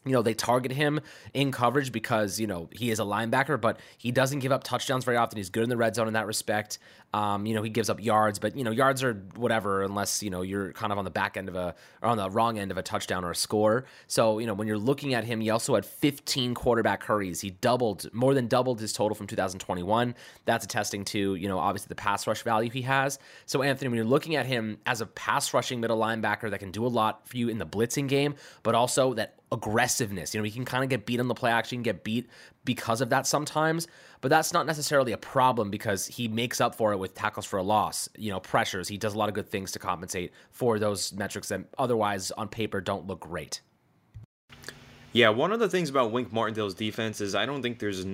you 0.07 0.13
know, 0.13 0.21
they 0.21 0.33
target 0.33 0.71
him 0.71 1.01
in 1.33 1.51
coverage 1.51 1.91
because, 1.91 2.39
you 2.39 2.47
know, 2.47 2.69
he 2.71 2.91
is 2.91 2.99
a 2.99 3.03
linebacker, 3.03 3.59
but 3.59 3.79
he 3.97 4.11
doesn't 4.11 4.39
give 4.39 4.51
up 4.51 4.63
touchdowns 4.63 5.05
very 5.05 5.17
often. 5.17 5.37
He's 5.37 5.49
good 5.49 5.63
in 5.63 5.69
the 5.69 5.77
red 5.77 5.95
zone 5.95 6.07
in 6.07 6.13
that 6.13 6.27
respect. 6.27 6.79
Um, 7.13 7.45
you 7.45 7.55
know, 7.55 7.63
he 7.63 7.69
gives 7.69 7.89
up 7.89 8.03
yards, 8.03 8.37
but, 8.37 8.57
you 8.57 8.63
know, 8.65 8.71
yards 8.71 9.01
are 9.01 9.13
whatever 9.35 9.83
unless, 9.83 10.21
you 10.21 10.29
know, 10.29 10.41
you're 10.41 10.73
kind 10.73 10.91
of 10.91 10.97
on 10.97 11.05
the 11.05 11.11
back 11.11 11.37
end 11.37 11.47
of 11.47 11.55
a, 11.55 11.73
or 12.01 12.09
on 12.09 12.17
the 12.17 12.29
wrong 12.29 12.59
end 12.59 12.69
of 12.69 12.77
a 12.77 12.83
touchdown 12.83 13.23
or 13.23 13.31
a 13.31 13.35
score. 13.35 13.85
So, 14.07 14.39
you 14.39 14.45
know, 14.45 14.53
when 14.53 14.67
you're 14.67 14.77
looking 14.77 15.13
at 15.13 15.23
him, 15.23 15.39
he 15.39 15.49
also 15.49 15.75
had 15.75 15.85
15 15.85 16.53
quarterback 16.53 17.03
hurries. 17.03 17.39
He 17.39 17.51
doubled, 17.51 18.13
more 18.13 18.33
than 18.33 18.47
doubled 18.47 18.81
his 18.81 18.91
total 18.91 19.15
from 19.15 19.25
2021. 19.25 20.15
That's 20.45 20.65
attesting 20.65 21.05
to, 21.05 21.35
you 21.35 21.47
know, 21.47 21.59
obviously 21.59 21.87
the 21.87 21.95
pass 21.95 22.27
rush 22.27 22.43
value 22.43 22.69
he 22.69 22.81
has. 22.81 23.19
So, 23.45 23.61
Anthony, 23.61 23.87
when 23.87 23.95
you're 23.95 24.05
looking 24.05 24.35
at 24.35 24.45
him 24.45 24.77
as 24.85 24.99
a 24.99 25.05
pass 25.05 25.53
rushing 25.53 25.79
middle 25.79 25.97
linebacker 25.97 26.49
that 26.49 26.59
can 26.59 26.71
do 26.71 26.85
a 26.85 26.87
lot 26.87 27.27
for 27.27 27.37
you 27.37 27.47
in 27.47 27.57
the 27.57 27.65
blitzing 27.65 28.09
game, 28.09 28.35
but 28.63 28.75
also 28.75 29.13
that 29.13 29.35
aggressiveness. 29.51 30.33
You 30.33 30.41
know, 30.41 30.45
he 30.45 30.51
can 30.51 30.65
kind 30.65 30.83
of 30.83 30.89
get 30.89 31.05
beat 31.05 31.19
on 31.19 31.27
the 31.27 31.35
play 31.35 31.51
action, 31.51 31.81
get 31.81 32.03
beat 32.03 32.29
because 32.65 33.01
of 33.01 33.09
that 33.09 33.25
sometimes, 33.25 33.87
but 34.21 34.29
that's 34.29 34.53
not 34.53 34.65
necessarily 34.65 35.13
a 35.13 35.17
problem 35.17 35.69
because 35.69 36.05
he 36.05 36.27
makes 36.27 36.59
up 36.59 36.75
for 36.75 36.91
it 36.91 36.97
with 36.97 37.13
tackles 37.13 37.45
for 37.45 37.57
a 37.57 37.63
loss, 37.63 38.09
you 38.17 38.29
know, 38.29 38.39
pressures. 38.39 38.87
He 38.87 38.97
does 38.97 39.13
a 39.13 39.17
lot 39.17 39.29
of 39.29 39.35
good 39.35 39.49
things 39.49 39.71
to 39.71 39.79
compensate 39.79 40.33
for 40.51 40.79
those 40.79 41.13
metrics 41.13 41.47
that 41.49 41.61
otherwise 41.77 42.31
on 42.31 42.49
paper 42.49 42.81
don't 42.81 43.07
look 43.07 43.21
great. 43.21 43.61
Yeah, 45.13 45.29
one 45.29 45.51
of 45.51 45.59
the 45.59 45.69
things 45.69 45.89
about 45.89 46.11
Wink 46.11 46.31
Martindale's 46.31 46.75
defense 46.75 47.21
is 47.21 47.33
I 47.33 47.45
don't 47.45 47.61
think 47.61 47.79
there's 47.79 48.05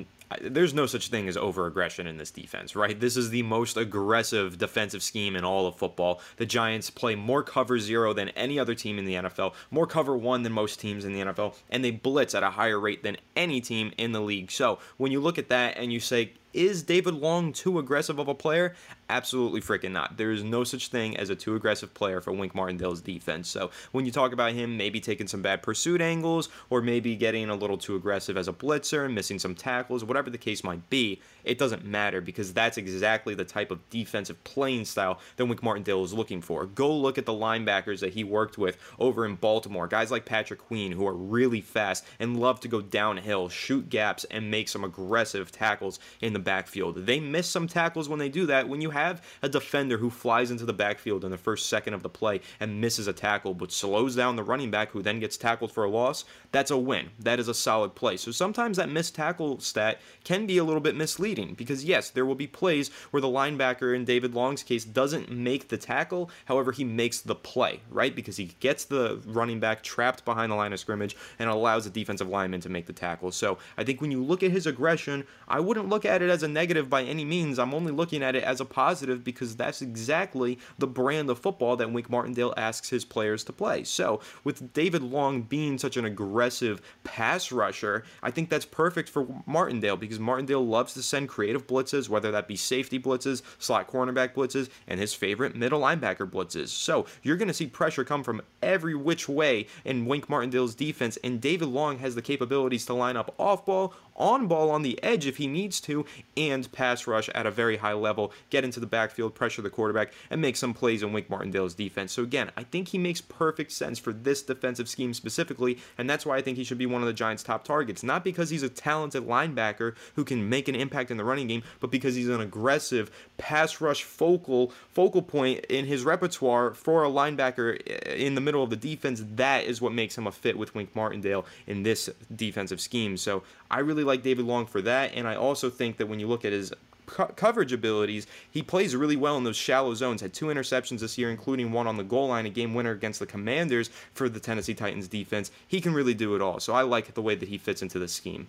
there's 0.42 0.74
no 0.74 0.86
such 0.86 1.10
thing 1.10 1.28
as 1.28 1.38
over 1.38 1.68
aggression 1.68 2.08
in 2.08 2.18
this 2.18 2.32
defense, 2.32 2.76
right? 2.76 3.00
This 3.00 3.18
is 3.18 3.30
the 3.30 3.44
most 3.44 3.78
aggressive 3.78 4.58
defensive 4.58 5.04
scheme 5.04 5.36
in 5.36 5.44
all 5.44 5.68
of 5.68 5.76
football. 5.76 6.22
The 6.38 6.46
Giants 6.46 6.90
play 6.90 7.16
more 7.16 7.44
cover 7.44 7.80
zero 7.80 8.14
than 8.14 8.30
any 8.30 8.60
other 8.60 8.76
team 8.76 8.98
in 8.98 9.06
the 9.06 9.16
NFL, 9.16 9.54
more 9.72 9.88
cover 9.88 10.16
one 10.18 10.44
than 10.44 10.52
most 10.52 10.80
teams 10.80 11.06
in 11.06 11.14
the 11.14 11.22
NFL, 11.22 11.56
and 11.70 11.84
they 11.84 11.92
blitz 11.92 12.36
at 12.36 12.44
a 12.44 12.52
higher 12.52 12.80
rate 12.80 13.04
than 13.04 13.18
any 13.36 13.62
team 13.62 13.92
in 13.98 14.12
the 14.12 14.22
league. 14.22 14.52
So 14.52 14.80
when 14.98 15.12
you 15.12 15.20
look 15.20 15.38
at 15.38 15.50
that 15.50 15.78
and 15.78 15.92
you 15.92 16.00
say, 16.00 16.34
is 16.54 16.84
David 16.84 17.16
Long 17.16 17.52
too 17.52 17.80
aggressive 17.80 18.20
of 18.20 18.28
a 18.28 18.36
player? 18.36 18.76
Absolutely 19.14 19.62
freaking 19.62 19.92
not. 19.92 20.18
There 20.18 20.32
is 20.32 20.44
no 20.44 20.64
such 20.64 20.88
thing 20.88 21.16
as 21.18 21.30
a 21.30 21.36
too 21.36 21.56
aggressive 21.56 21.94
player 21.94 22.20
for 22.20 22.34
Wink 22.34 22.56
Martindale's 22.56 23.00
defense. 23.00 23.48
So 23.48 23.70
when 23.92 24.08
you 24.08 24.12
talk 24.12 24.34
about 24.34 24.54
him 24.54 24.76
maybe 24.76 25.00
taking 25.00 25.28
some 25.28 25.44
bad 25.44 25.62
pursuit 25.62 26.02
angles 26.02 26.50
or 26.72 26.82
maybe 26.82 27.16
getting 27.16 27.52
a 27.52 27.56
little 27.56 27.78
too 27.78 27.96
aggressive 27.96 28.38
as 28.38 28.48
a 28.48 28.54
blitzer, 28.54 29.06
and 29.06 29.14
missing 29.14 29.38
some 29.38 29.54
tackles, 29.54 30.04
whatever 30.04 30.32
the 30.32 30.38
case 30.40 30.64
might 30.64 30.90
be, 30.90 31.22
it 31.44 31.60
doesn't 31.60 31.86
matter 31.86 32.22
because 32.22 32.54
that's 32.54 32.80
exactly 32.80 33.36
the 33.36 33.46
type 33.46 33.70
of 33.70 33.88
defensive 33.92 34.44
playing 34.46 34.84
style 34.84 35.20
that 35.36 35.46
Wink 35.46 35.62
Martindale 35.62 36.04
is 36.04 36.12
looking 36.12 36.42
for. 36.42 36.66
Go 36.66 36.92
look 36.92 37.20
at 37.20 37.28
the 37.28 37.34
linebackers 37.34 38.00
that 38.00 38.14
he 38.14 38.24
worked 38.24 38.58
with 38.58 38.80
over 38.98 39.28
in 39.28 39.36
Baltimore. 39.36 39.88
Guys 39.88 40.10
like 40.10 40.26
Patrick 40.26 40.60
Queen 40.60 40.92
who 40.92 41.06
are 41.06 41.14
really 41.14 41.62
fast 41.62 42.04
and 42.18 42.40
love 42.40 42.60
to 42.62 42.68
go 42.68 42.82
downhill, 42.82 43.48
shoot 43.48 43.92
gaps, 43.92 44.24
and 44.32 44.50
make 44.50 44.70
some 44.70 44.84
aggressive 44.84 45.52
tackles 45.52 46.00
in 46.20 46.34
the 46.34 46.40
backfield. 46.40 47.06
They 47.06 47.20
miss 47.20 47.48
some 47.48 47.68
tackles 47.68 48.10
when 48.10 48.18
they 48.18 48.30
do 48.30 48.48
that. 48.48 48.68
When 48.68 48.82
you 48.82 48.90
have 48.90 49.03
a 49.42 49.50
defender 49.50 49.98
who 49.98 50.10
flies 50.10 50.52
into 50.52 50.66
the 50.66 50.74
backfield 50.74 51.24
in 51.26 51.32
the 51.32 51.38
first 51.38 51.68
second 51.68 51.94
of 51.94 52.04
the 52.04 52.10
play 52.10 52.42
and 52.60 52.82
misses 52.82 53.08
a 53.08 53.14
tackle 53.14 53.54
but 53.54 53.72
slows 53.72 54.16
down 54.16 54.36
the 54.36 54.44
running 54.44 54.72
back 54.72 54.92
who 54.92 55.02
then 55.02 55.20
gets 55.20 55.38
tackled 55.38 55.72
for 55.72 55.84
a 55.84 55.90
loss, 55.90 56.26
that's 56.52 56.72
a 56.72 56.78
win. 56.78 57.10
That 57.20 57.40
is 57.40 57.48
a 57.48 57.54
solid 57.54 57.96
play. 57.96 58.18
So 58.18 58.32
sometimes 58.32 58.78
that 58.78 58.90
missed 58.90 59.16
tackle 59.16 59.60
stat 59.60 60.00
can 60.24 60.46
be 60.46 60.58
a 60.58 60.64
little 60.64 60.82
bit 60.82 60.96
misleading 60.96 61.54
because, 61.56 61.84
yes, 61.84 62.10
there 62.10 62.26
will 62.26 62.36
be 62.36 62.48
plays 62.48 62.90
where 63.12 63.22
the 63.22 63.28
linebacker 63.28 63.96
in 63.96 64.06
David 64.06 64.34
Long's 64.34 64.64
case 64.64 64.86
doesn't 64.86 65.32
make 65.32 65.68
the 65.68 65.78
tackle. 65.78 66.30
However, 66.46 66.72
he 66.72 66.84
makes 66.84 67.22
the 67.22 67.36
play, 67.36 67.82
right? 67.90 68.16
Because 68.16 68.38
he 68.38 68.56
gets 68.60 68.86
the 68.86 69.22
running 69.26 69.60
back 69.60 69.84
trapped 69.84 70.26
behind 70.26 70.52
the 70.52 70.56
line 70.56 70.74
of 70.74 70.80
scrimmage 70.80 71.16
and 71.40 71.50
allows 71.50 71.86
the 71.86 71.90
defensive 71.90 72.30
lineman 72.30 72.62
to 72.62 72.70
make 72.70 72.86
the 72.86 72.94
tackle. 72.94 73.32
So 73.32 73.58
I 73.78 73.84
think 73.84 74.02
when 74.02 74.12
you 74.12 74.24
look 74.24 74.44
at 74.44 74.52
his 74.52 74.68
aggression, 74.68 75.26
I 75.48 75.60
wouldn't 75.60 75.90
look 75.90 76.06
at 76.06 76.22
it 76.22 76.30
as 76.30 76.44
a 76.44 76.48
negative 76.48 76.90
by 76.90 77.04
any 77.04 77.26
means. 77.26 77.60
I'm 77.60 77.74
only 77.74 77.92
looking 77.92 78.24
at 78.24 78.36
it 78.36 78.44
as 78.44 78.62
a 78.62 78.66
positive 78.66 78.83
because 79.24 79.56
that's 79.56 79.82
exactly 79.82 80.60
the 80.78 80.88
brand 80.88 81.30
of 81.30 81.40
football 81.40 81.76
that 81.78 81.92
Wink 81.92 82.10
Martindale 82.10 82.54
asks 82.58 82.90
his 82.90 83.06
players 83.06 83.44
to 83.46 83.54
play. 83.54 83.84
So 83.84 84.20
with 84.44 84.74
David 84.74 85.04
Long 85.04 85.42
being 85.42 85.78
such 85.78 85.98
an 85.98 86.06
aggressive 86.06 86.82
pass 87.04 87.52
rusher, 87.52 88.04
I 88.22 88.32
think 88.32 88.50
that's 88.50 88.66
perfect 88.66 89.10
for 89.10 89.28
Martindale 89.46 89.98
because 89.98 90.20
Martindale 90.20 90.66
loves 90.66 90.94
to 90.94 91.04
send 91.04 91.30
creative 91.30 91.68
blitzes, 91.68 92.10
whether 92.10 92.32
that 92.32 92.48
be 92.48 92.56
safety 92.56 93.00
blitzes, 93.00 93.42
slot 93.60 93.90
cornerback 93.90 94.34
blitzes, 94.34 94.70
and 94.88 95.00
his 95.00 95.14
favorite 95.14 95.56
middle 95.56 95.82
linebacker 95.82 96.30
blitzes. 96.30 96.70
So 96.70 97.06
you're 97.22 97.38
going 97.38 97.48
to 97.48 97.54
see 97.54 97.68
pressure 97.68 98.04
come 98.04 98.24
from 98.24 98.42
every 98.62 98.96
which 98.96 99.30
way 99.30 99.68
in 99.86 100.06
Wink 100.06 100.30
Martindale's 100.30 100.76
defense, 100.76 101.18
and 101.24 101.42
David 101.42 101.68
Long 101.70 102.00
has 102.00 102.16
the 102.16 102.22
capabilities 102.22 102.86
to 102.86 102.94
line 102.94 103.18
up 103.18 103.34
off 103.38 103.66
ball, 103.66 103.94
on 104.16 104.48
ball 104.48 104.70
on 104.70 104.84
the 104.84 105.02
edge 105.04 105.26
if 105.26 105.38
he 105.38 105.48
needs 105.48 105.82
to, 105.82 106.06
and 106.38 106.72
pass 106.72 107.08
rush 107.08 107.30
at 107.30 107.46
a 107.46 107.52
very 107.52 107.78
high 107.78 107.94
level, 107.94 108.32
get 108.50 108.64
into 108.64 108.73
the 108.80 108.88
backfield, 108.88 109.36
pressure 109.36 109.62
the 109.62 109.70
quarterback, 109.70 110.14
and 110.30 110.42
make 110.42 110.56
some 110.56 110.74
plays 110.74 111.04
in 111.04 111.14
Wink 111.14 111.30
Martindale's 111.30 111.74
defense. 111.74 112.12
So 112.12 112.24
again, 112.24 112.52
I 112.58 112.64
think 112.64 112.90
he 112.90 112.98
makes 112.98 113.22
perfect 113.22 113.72
sense 113.72 114.00
for 114.00 114.14
this 114.14 114.42
defensive 114.42 114.90
scheme 114.90 115.14
specifically, 115.14 115.78
and 115.98 116.10
that's 116.10 116.26
why 116.26 116.38
I 116.38 116.42
think 116.42 116.58
he 116.58 116.64
should 116.64 116.78
be 116.78 116.86
one 116.86 117.02
of 117.02 117.08
the 117.08 117.14
Giants' 117.14 117.44
top 117.44 117.64
targets. 117.64 118.04
Not 118.04 118.24
because 118.24 118.50
he's 118.50 118.64
a 118.64 118.70
talented 118.70 119.28
linebacker 119.28 119.96
who 120.16 120.24
can 120.24 120.50
make 120.50 120.68
an 120.68 120.76
impact 120.76 121.12
in 121.12 121.18
the 121.18 121.24
running 121.24 121.48
game, 121.48 121.64
but 121.80 121.92
because 121.92 122.16
he's 122.16 122.30
an 122.30 122.42
aggressive 122.42 123.12
pass 123.38 123.82
rush 123.82 124.04
focal 124.04 124.72
focal 124.90 125.22
point 125.22 125.66
in 125.66 125.86
his 125.86 126.04
repertoire 126.04 126.74
for 126.74 127.04
a 127.04 127.10
linebacker 127.10 127.76
in 128.08 128.36
the 128.36 128.42
middle 128.42 128.64
of 128.64 128.70
the 128.70 128.76
defense. 128.76 129.24
That 129.36 129.66
is 129.66 129.82
what 129.82 129.94
makes 129.94 130.18
him 130.18 130.28
a 130.28 130.32
fit 130.32 130.58
with 130.58 130.76
Wink 130.76 130.96
Martindale 130.96 131.46
in 131.68 131.84
this 131.84 132.10
defensive 132.36 132.80
scheme. 132.80 133.18
So 133.18 133.44
I 133.70 133.80
really 133.80 134.04
like 134.04 134.24
David 134.24 134.46
Long 134.46 134.66
for 134.66 134.82
that, 134.82 135.14
and 135.14 135.28
I 135.28 135.36
also 135.36 135.70
think 135.70 135.98
that 135.98 136.08
when 136.08 136.20
you 136.20 136.28
look 136.28 136.46
at 136.46 136.52
his 136.52 136.74
co- 137.06 137.28
coverage 137.36 137.74
abilities, 137.74 138.28
he 138.50 138.62
plays 138.62 138.96
really 138.96 139.16
well 139.16 139.38
in 139.38 139.44
those 139.44 139.58
shallow 139.58 139.94
zones. 139.94 140.22
Had 140.22 140.34
two 140.34 140.48
interceptions 140.48 141.00
this 141.00 141.18
year, 141.18 141.30
including 141.30 141.72
one 141.72 141.88
on 141.88 141.98
the 141.98 142.04
goal 142.04 142.28
line, 142.28 142.46
a 142.46 142.50
game 142.50 142.74
winner 142.74 142.92
against 142.92 143.20
the 143.20 143.26
Commanders 143.26 143.90
for 144.14 144.30
the 144.30 144.40
Tennessee 144.40 144.74
Titans 144.74 145.08
defense. 145.08 145.52
He 145.68 145.82
can 145.82 145.94
really 145.94 146.14
do 146.14 146.36
it 146.36 146.42
all. 146.42 146.60
So 146.60 146.74
I 146.74 146.84
like 146.84 147.14
the 147.14 147.22
way 147.22 147.36
that 147.36 147.50
he 147.50 147.58
fits 147.58 147.82
into 147.82 148.00
the 148.00 148.08
scheme. 148.08 148.48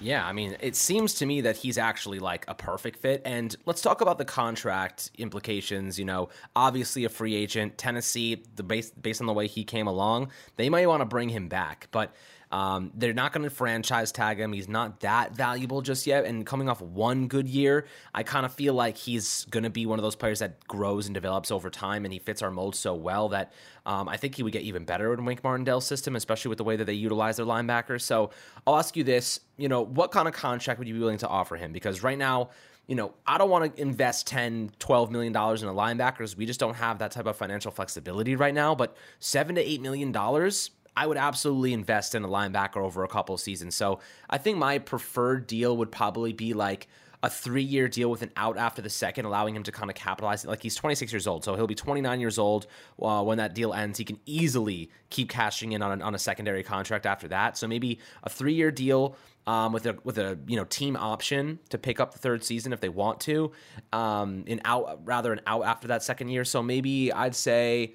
Yeah, 0.00 0.24
I 0.24 0.32
mean, 0.32 0.56
it 0.60 0.76
seems 0.76 1.14
to 1.14 1.26
me 1.26 1.40
that 1.40 1.56
he's 1.56 1.76
actually 1.76 2.20
like 2.20 2.44
a 2.46 2.54
perfect 2.54 3.00
fit. 3.00 3.20
And 3.24 3.54
let's 3.66 3.82
talk 3.82 4.00
about 4.00 4.18
the 4.18 4.24
contract 4.24 5.10
implications. 5.18 5.98
You 5.98 6.04
know, 6.04 6.28
obviously 6.54 7.04
a 7.04 7.08
free 7.08 7.34
agent, 7.34 7.78
Tennessee, 7.78 8.44
the 8.54 8.62
base 8.62 8.90
based 8.90 9.20
on 9.20 9.26
the 9.26 9.32
way 9.32 9.48
he 9.48 9.64
came 9.64 9.88
along, 9.88 10.30
they 10.56 10.68
might 10.68 10.86
want 10.86 11.00
to 11.00 11.06
bring 11.06 11.28
him 11.28 11.48
back, 11.48 11.88
but. 11.90 12.14
Um, 12.50 12.92
they're 12.94 13.12
not 13.12 13.32
going 13.32 13.44
to 13.44 13.50
franchise 13.50 14.10
tag 14.10 14.38
him. 14.38 14.52
He's 14.52 14.68
not 14.68 15.00
that 15.00 15.34
valuable 15.34 15.82
just 15.82 16.06
yet. 16.06 16.24
And 16.24 16.46
coming 16.46 16.68
off 16.68 16.80
one 16.80 17.28
good 17.28 17.46
year, 17.46 17.86
I 18.14 18.22
kind 18.22 18.46
of 18.46 18.52
feel 18.52 18.74
like 18.74 18.96
he's 18.96 19.44
going 19.50 19.64
to 19.64 19.70
be 19.70 19.84
one 19.86 19.98
of 19.98 20.02
those 20.02 20.16
players 20.16 20.38
that 20.38 20.66
grows 20.66 21.06
and 21.06 21.14
develops 21.14 21.50
over 21.50 21.68
time. 21.68 22.04
And 22.04 22.12
he 22.12 22.18
fits 22.18 22.40
our 22.40 22.50
mold 22.50 22.74
so 22.74 22.94
well 22.94 23.28
that 23.30 23.52
um, 23.84 24.08
I 24.08 24.16
think 24.16 24.34
he 24.34 24.42
would 24.42 24.52
get 24.52 24.62
even 24.62 24.84
better 24.84 25.12
in 25.12 25.24
Wink 25.24 25.44
Martindale's 25.44 25.86
system, 25.86 26.16
especially 26.16 26.48
with 26.48 26.58
the 26.58 26.64
way 26.64 26.76
that 26.76 26.84
they 26.84 26.94
utilize 26.94 27.36
their 27.36 27.46
linebackers. 27.46 28.02
So 28.02 28.30
I'll 28.66 28.76
ask 28.76 28.96
you 28.96 29.04
this: 29.04 29.40
you 29.56 29.68
know, 29.68 29.82
what 29.82 30.10
kind 30.10 30.28
of 30.28 30.34
contract 30.34 30.78
would 30.78 30.88
you 30.88 30.94
be 30.94 31.00
willing 31.00 31.18
to 31.18 31.28
offer 31.28 31.56
him? 31.56 31.72
Because 31.72 32.02
right 32.02 32.18
now, 32.18 32.50
you 32.88 32.94
know, 32.94 33.12
I 33.26 33.36
don't 33.36 33.50
want 33.50 33.76
to 33.76 33.82
invest 33.82 34.26
10, 34.26 34.72
12 34.78 35.10
million 35.10 35.32
dollars 35.32 35.62
in 35.62 35.68
a 35.68 35.74
linebackers. 35.74 36.36
We 36.36 36.46
just 36.46 36.58
don't 36.58 36.74
have 36.74 36.98
that 37.00 37.12
type 37.12 37.26
of 37.26 37.36
financial 37.36 37.70
flexibility 37.70 38.34
right 38.34 38.54
now. 38.54 38.74
But 38.74 38.96
seven 39.20 39.56
to 39.56 39.60
eight 39.60 39.82
million 39.82 40.10
dollars, 40.10 40.70
I 40.98 41.06
would 41.06 41.16
absolutely 41.16 41.74
invest 41.74 42.16
in 42.16 42.24
a 42.24 42.28
linebacker 42.28 42.78
over 42.78 43.04
a 43.04 43.08
couple 43.08 43.38
seasons. 43.38 43.76
So 43.76 44.00
I 44.28 44.36
think 44.36 44.58
my 44.58 44.78
preferred 44.80 45.46
deal 45.46 45.76
would 45.76 45.92
probably 45.92 46.32
be 46.32 46.54
like 46.54 46.88
a 47.22 47.30
three 47.30 47.62
year 47.62 47.86
deal 47.86 48.10
with 48.10 48.22
an 48.22 48.32
out 48.36 48.58
after 48.58 48.82
the 48.82 48.90
second, 48.90 49.24
allowing 49.24 49.54
him 49.54 49.62
to 49.62 49.70
kind 49.70 49.90
of 49.90 49.94
capitalize. 49.94 50.44
Like 50.44 50.60
he's 50.60 50.74
26 50.74 51.12
years 51.12 51.28
old, 51.28 51.44
so 51.44 51.54
he'll 51.54 51.68
be 51.68 51.76
29 51.76 52.18
years 52.18 52.36
old 52.36 52.66
uh, 53.00 53.22
when 53.22 53.38
that 53.38 53.54
deal 53.54 53.74
ends. 53.74 53.96
He 53.96 54.04
can 54.04 54.18
easily 54.26 54.90
keep 55.08 55.28
cashing 55.28 55.70
in 55.70 55.82
on, 55.82 56.02
on 56.02 56.16
a 56.16 56.18
secondary 56.18 56.64
contract 56.64 57.06
after 57.06 57.28
that. 57.28 57.56
So 57.56 57.68
maybe 57.68 58.00
a 58.24 58.28
three 58.28 58.54
year 58.54 58.72
deal. 58.72 59.16
Um, 59.46 59.72
with 59.72 59.86
a 59.86 59.96
with 60.04 60.18
a 60.18 60.38
you 60.46 60.56
know 60.56 60.64
team 60.64 60.94
option 60.94 61.58
to 61.70 61.78
pick 61.78 62.00
up 62.00 62.12
the 62.12 62.18
third 62.18 62.44
season 62.44 62.74
if 62.74 62.82
they 62.82 62.90
want 62.90 63.18
to, 63.20 63.52
um, 63.94 64.44
an 64.46 64.60
out 64.66 65.00
rather 65.06 65.32
an 65.32 65.40
out 65.46 65.64
after 65.64 65.88
that 65.88 66.02
second 66.02 66.28
year. 66.28 66.44
So 66.44 66.62
maybe 66.62 67.10
I'd 67.10 67.34
say 67.34 67.94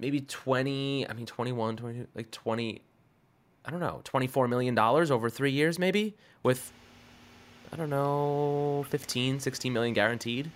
maybe 0.00 0.20
20 0.20 1.08
i 1.08 1.12
mean 1.12 1.26
21 1.26 1.76
22 1.76 2.06
like 2.14 2.30
20 2.30 2.82
i 3.64 3.70
don't 3.70 3.80
know 3.80 4.00
24 4.04 4.48
million 4.48 4.74
dollars 4.74 5.10
over 5.10 5.30
three 5.30 5.52
years 5.52 5.78
maybe 5.78 6.16
with 6.42 6.72
i 7.72 7.76
don't 7.76 7.90
know 7.90 8.84
15 8.88 9.38
16 9.38 9.72
million 9.72 9.94
guaranteed 9.94 10.50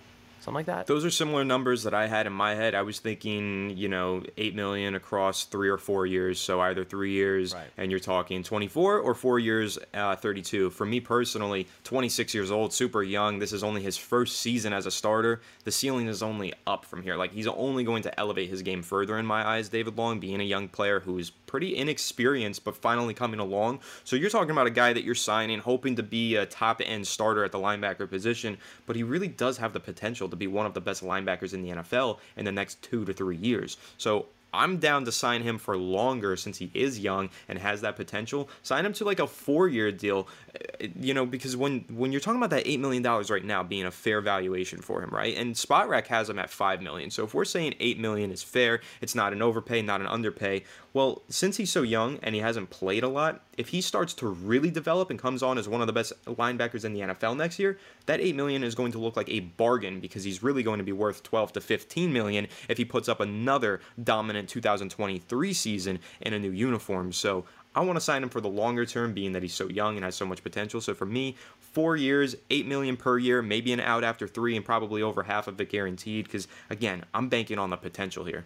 something 0.45 0.55
like 0.59 0.65
that 0.67 0.85
Those 0.87 1.03
are 1.03 1.09
similar 1.09 1.43
numbers 1.43 1.83
that 1.83 1.93
I 1.93 2.07
had 2.07 2.27
in 2.27 2.33
my 2.33 2.53
head. 2.55 2.75
I 2.75 2.83
was 2.83 2.99
thinking, 2.99 3.75
you 3.75 3.87
know, 3.89 4.23
eight 4.37 4.55
million 4.55 4.95
across 4.95 5.45
three 5.45 5.69
or 5.69 5.77
four 5.77 6.05
years. 6.05 6.39
So 6.39 6.61
either 6.61 6.85
three 6.85 7.11
years, 7.11 7.53
Right. 7.53 7.65
and 7.77 7.89
you're 7.91 7.99
talking 7.99 8.43
24, 8.43 8.99
or 8.99 9.13
four 9.15 9.39
years, 9.39 9.77
uh, 9.93 10.15
32. 10.15 10.69
For 10.69 10.85
me 10.85 10.99
personally, 10.99 11.67
26 11.83 12.33
years 12.33 12.51
old, 12.51 12.71
super 12.73 13.01
young. 13.03 13.39
This 13.39 13.51
is 13.51 13.63
only 13.63 13.81
his 13.81 13.97
first 13.97 14.37
season 14.39 14.71
as 14.71 14.85
a 14.85 14.91
starter. 14.91 15.41
The 15.63 15.71
ceiling 15.71 16.07
is 16.07 16.21
only 16.21 16.53
up 16.67 16.85
from 16.85 17.01
here. 17.01 17.15
Like 17.15 17.31
he's 17.31 17.47
only 17.47 17.83
going 17.83 18.03
to 18.03 18.19
elevate 18.19 18.49
his 18.49 18.61
game 18.61 18.83
further 18.83 19.17
in 19.17 19.25
my 19.25 19.45
eyes. 19.45 19.69
David 19.69 19.97
Long, 19.97 20.19
being 20.19 20.39
a 20.39 20.43
young 20.43 20.67
player 20.67 20.99
who 20.99 21.17
is 21.17 21.31
pretty 21.31 21.75
inexperienced, 21.75 22.63
but 22.63 22.75
finally 22.77 23.13
coming 23.13 23.39
along. 23.39 23.79
So 24.03 24.15
you're 24.15 24.29
talking 24.29 24.51
about 24.51 24.67
a 24.67 24.71
guy 24.71 24.93
that 24.93 25.03
you're 25.03 25.15
signing, 25.15 25.59
hoping 25.59 25.95
to 25.95 26.03
be 26.03 26.35
a 26.35 26.45
top 26.45 26.81
end 26.85 27.07
starter 27.07 27.43
at 27.43 27.51
the 27.51 27.57
linebacker 27.59 28.07
position, 28.09 28.57
but 28.85 28.95
he 28.95 29.03
really 29.03 29.27
does 29.27 29.57
have 29.57 29.73
the 29.73 29.79
potential 29.79 30.27
to 30.29 30.34
be 30.35 30.47
one 30.47 30.65
of 30.65 30.73
the 30.73 30.81
best 30.81 31.03
linebackers 31.03 31.53
in 31.53 31.61
the 31.61 31.69
NFL 31.69 32.19
in 32.37 32.45
the 32.45 32.51
next 32.51 32.81
two 32.81 33.05
to 33.05 33.13
three 33.13 33.37
years. 33.37 33.77
So 33.97 34.27
I'm 34.55 34.77
down 34.77 35.05
to 35.05 35.11
sign 35.11 35.43
him 35.43 35.57
for 35.57 35.77
longer 35.77 36.35
since 36.37 36.57
he 36.57 36.71
is 36.73 36.99
young 36.99 37.29
and 37.47 37.59
has 37.59 37.81
that 37.81 37.95
potential. 37.95 38.49
Sign 38.63 38.85
him 38.85 38.93
to 38.93 39.03
like 39.03 39.19
a 39.19 39.27
four-year 39.27 39.91
deal, 39.91 40.27
uh, 40.55 40.87
you 40.99 41.13
know, 41.13 41.25
because 41.25 41.57
when 41.57 41.81
when 41.89 42.11
you're 42.11 42.21
talking 42.21 42.39
about 42.39 42.51
that 42.51 42.65
eight 42.65 42.79
million 42.79 43.03
dollars 43.03 43.29
right 43.29 43.43
now 43.43 43.63
being 43.63 43.85
a 43.85 43.91
fair 43.91 44.21
valuation 44.21 44.81
for 44.81 45.03
him, 45.03 45.09
right? 45.09 45.35
And 45.35 45.55
Spotrac 45.55 46.07
has 46.07 46.29
him 46.29 46.39
at 46.39 46.49
five 46.49 46.81
million. 46.81 47.11
So 47.11 47.23
if 47.23 47.33
we're 47.33 47.45
saying 47.45 47.75
eight 47.79 47.99
million 47.99 48.31
is 48.31 48.41
fair, 48.41 48.81
it's 49.01 49.15
not 49.15 49.33
an 49.33 49.41
overpay, 49.41 49.81
not 49.81 50.01
an 50.01 50.07
underpay. 50.07 50.63
Well, 50.93 51.23
since 51.27 51.57
he's 51.57 51.71
so 51.71 51.81
young 51.81 52.19
and 52.23 52.33
he 52.33 52.41
hasn't 52.41 52.69
played 52.69 53.03
a 53.03 53.09
lot, 53.09 53.41
if 53.57 53.69
he 53.69 53.81
starts 53.81 54.13
to 54.15 54.27
really 54.27 54.71
develop 54.71 55.09
and 55.09 55.19
comes 55.19 55.43
on 55.43 55.57
as 55.57 55.67
one 55.67 55.81
of 55.81 55.87
the 55.87 55.93
best 55.93 56.13
linebackers 56.25 56.85
in 56.85 56.93
the 56.93 57.01
NFL 57.01 57.37
next 57.37 57.59
year, 57.59 57.77
that 58.05 58.19
8 58.19 58.35
million 58.35 58.63
is 58.63 58.75
going 58.75 58.91
to 58.91 58.99
look 58.99 59.15
like 59.15 59.29
a 59.29 59.41
bargain 59.41 59.99
because 59.99 60.23
he's 60.23 60.43
really 60.43 60.63
going 60.63 60.77
to 60.77 60.83
be 60.83 60.91
worth 60.91 61.23
12 61.23 61.53
to 61.53 61.61
15 61.61 62.11
million 62.11 62.47
if 62.69 62.77
he 62.77 62.85
puts 62.85 63.09
up 63.09 63.19
another 63.19 63.81
dominant 64.03 64.49
2023 64.49 65.53
season 65.53 65.99
in 66.21 66.33
a 66.33 66.39
new 66.39 66.51
uniform. 66.51 67.11
So, 67.11 67.45
I 67.75 67.81
want 67.81 67.97
to 67.97 68.01
sign 68.01 68.23
him 68.23 68.29
for 68.29 68.39
the 68.39 68.47
longer 68.47 68.85
term, 68.85 69.13
being 69.13 69.33
that 69.33 69.41
he's 69.41 69.53
so 69.53 69.67
young 69.67 69.97
and 69.97 70.05
has 70.05 70.15
so 70.15 70.25
much 70.25 70.41
potential. 70.41 70.79
So 70.79 70.93
for 70.93 71.05
me, 71.05 71.35
four 71.59 71.97
years, 71.97 72.33
eight 72.49 72.65
million 72.65 72.95
per 72.95 73.17
year, 73.17 73.41
maybe 73.41 73.73
an 73.73 73.81
out 73.81 74.05
after 74.05 74.29
three, 74.29 74.55
and 74.55 74.63
probably 74.63 75.01
over 75.01 75.23
half 75.23 75.49
of 75.49 75.59
it 75.59 75.69
guaranteed. 75.69 76.23
Because 76.23 76.47
again, 76.69 77.03
I'm 77.13 77.27
banking 77.27 77.59
on 77.59 77.69
the 77.69 77.75
potential 77.75 78.23
here. 78.23 78.45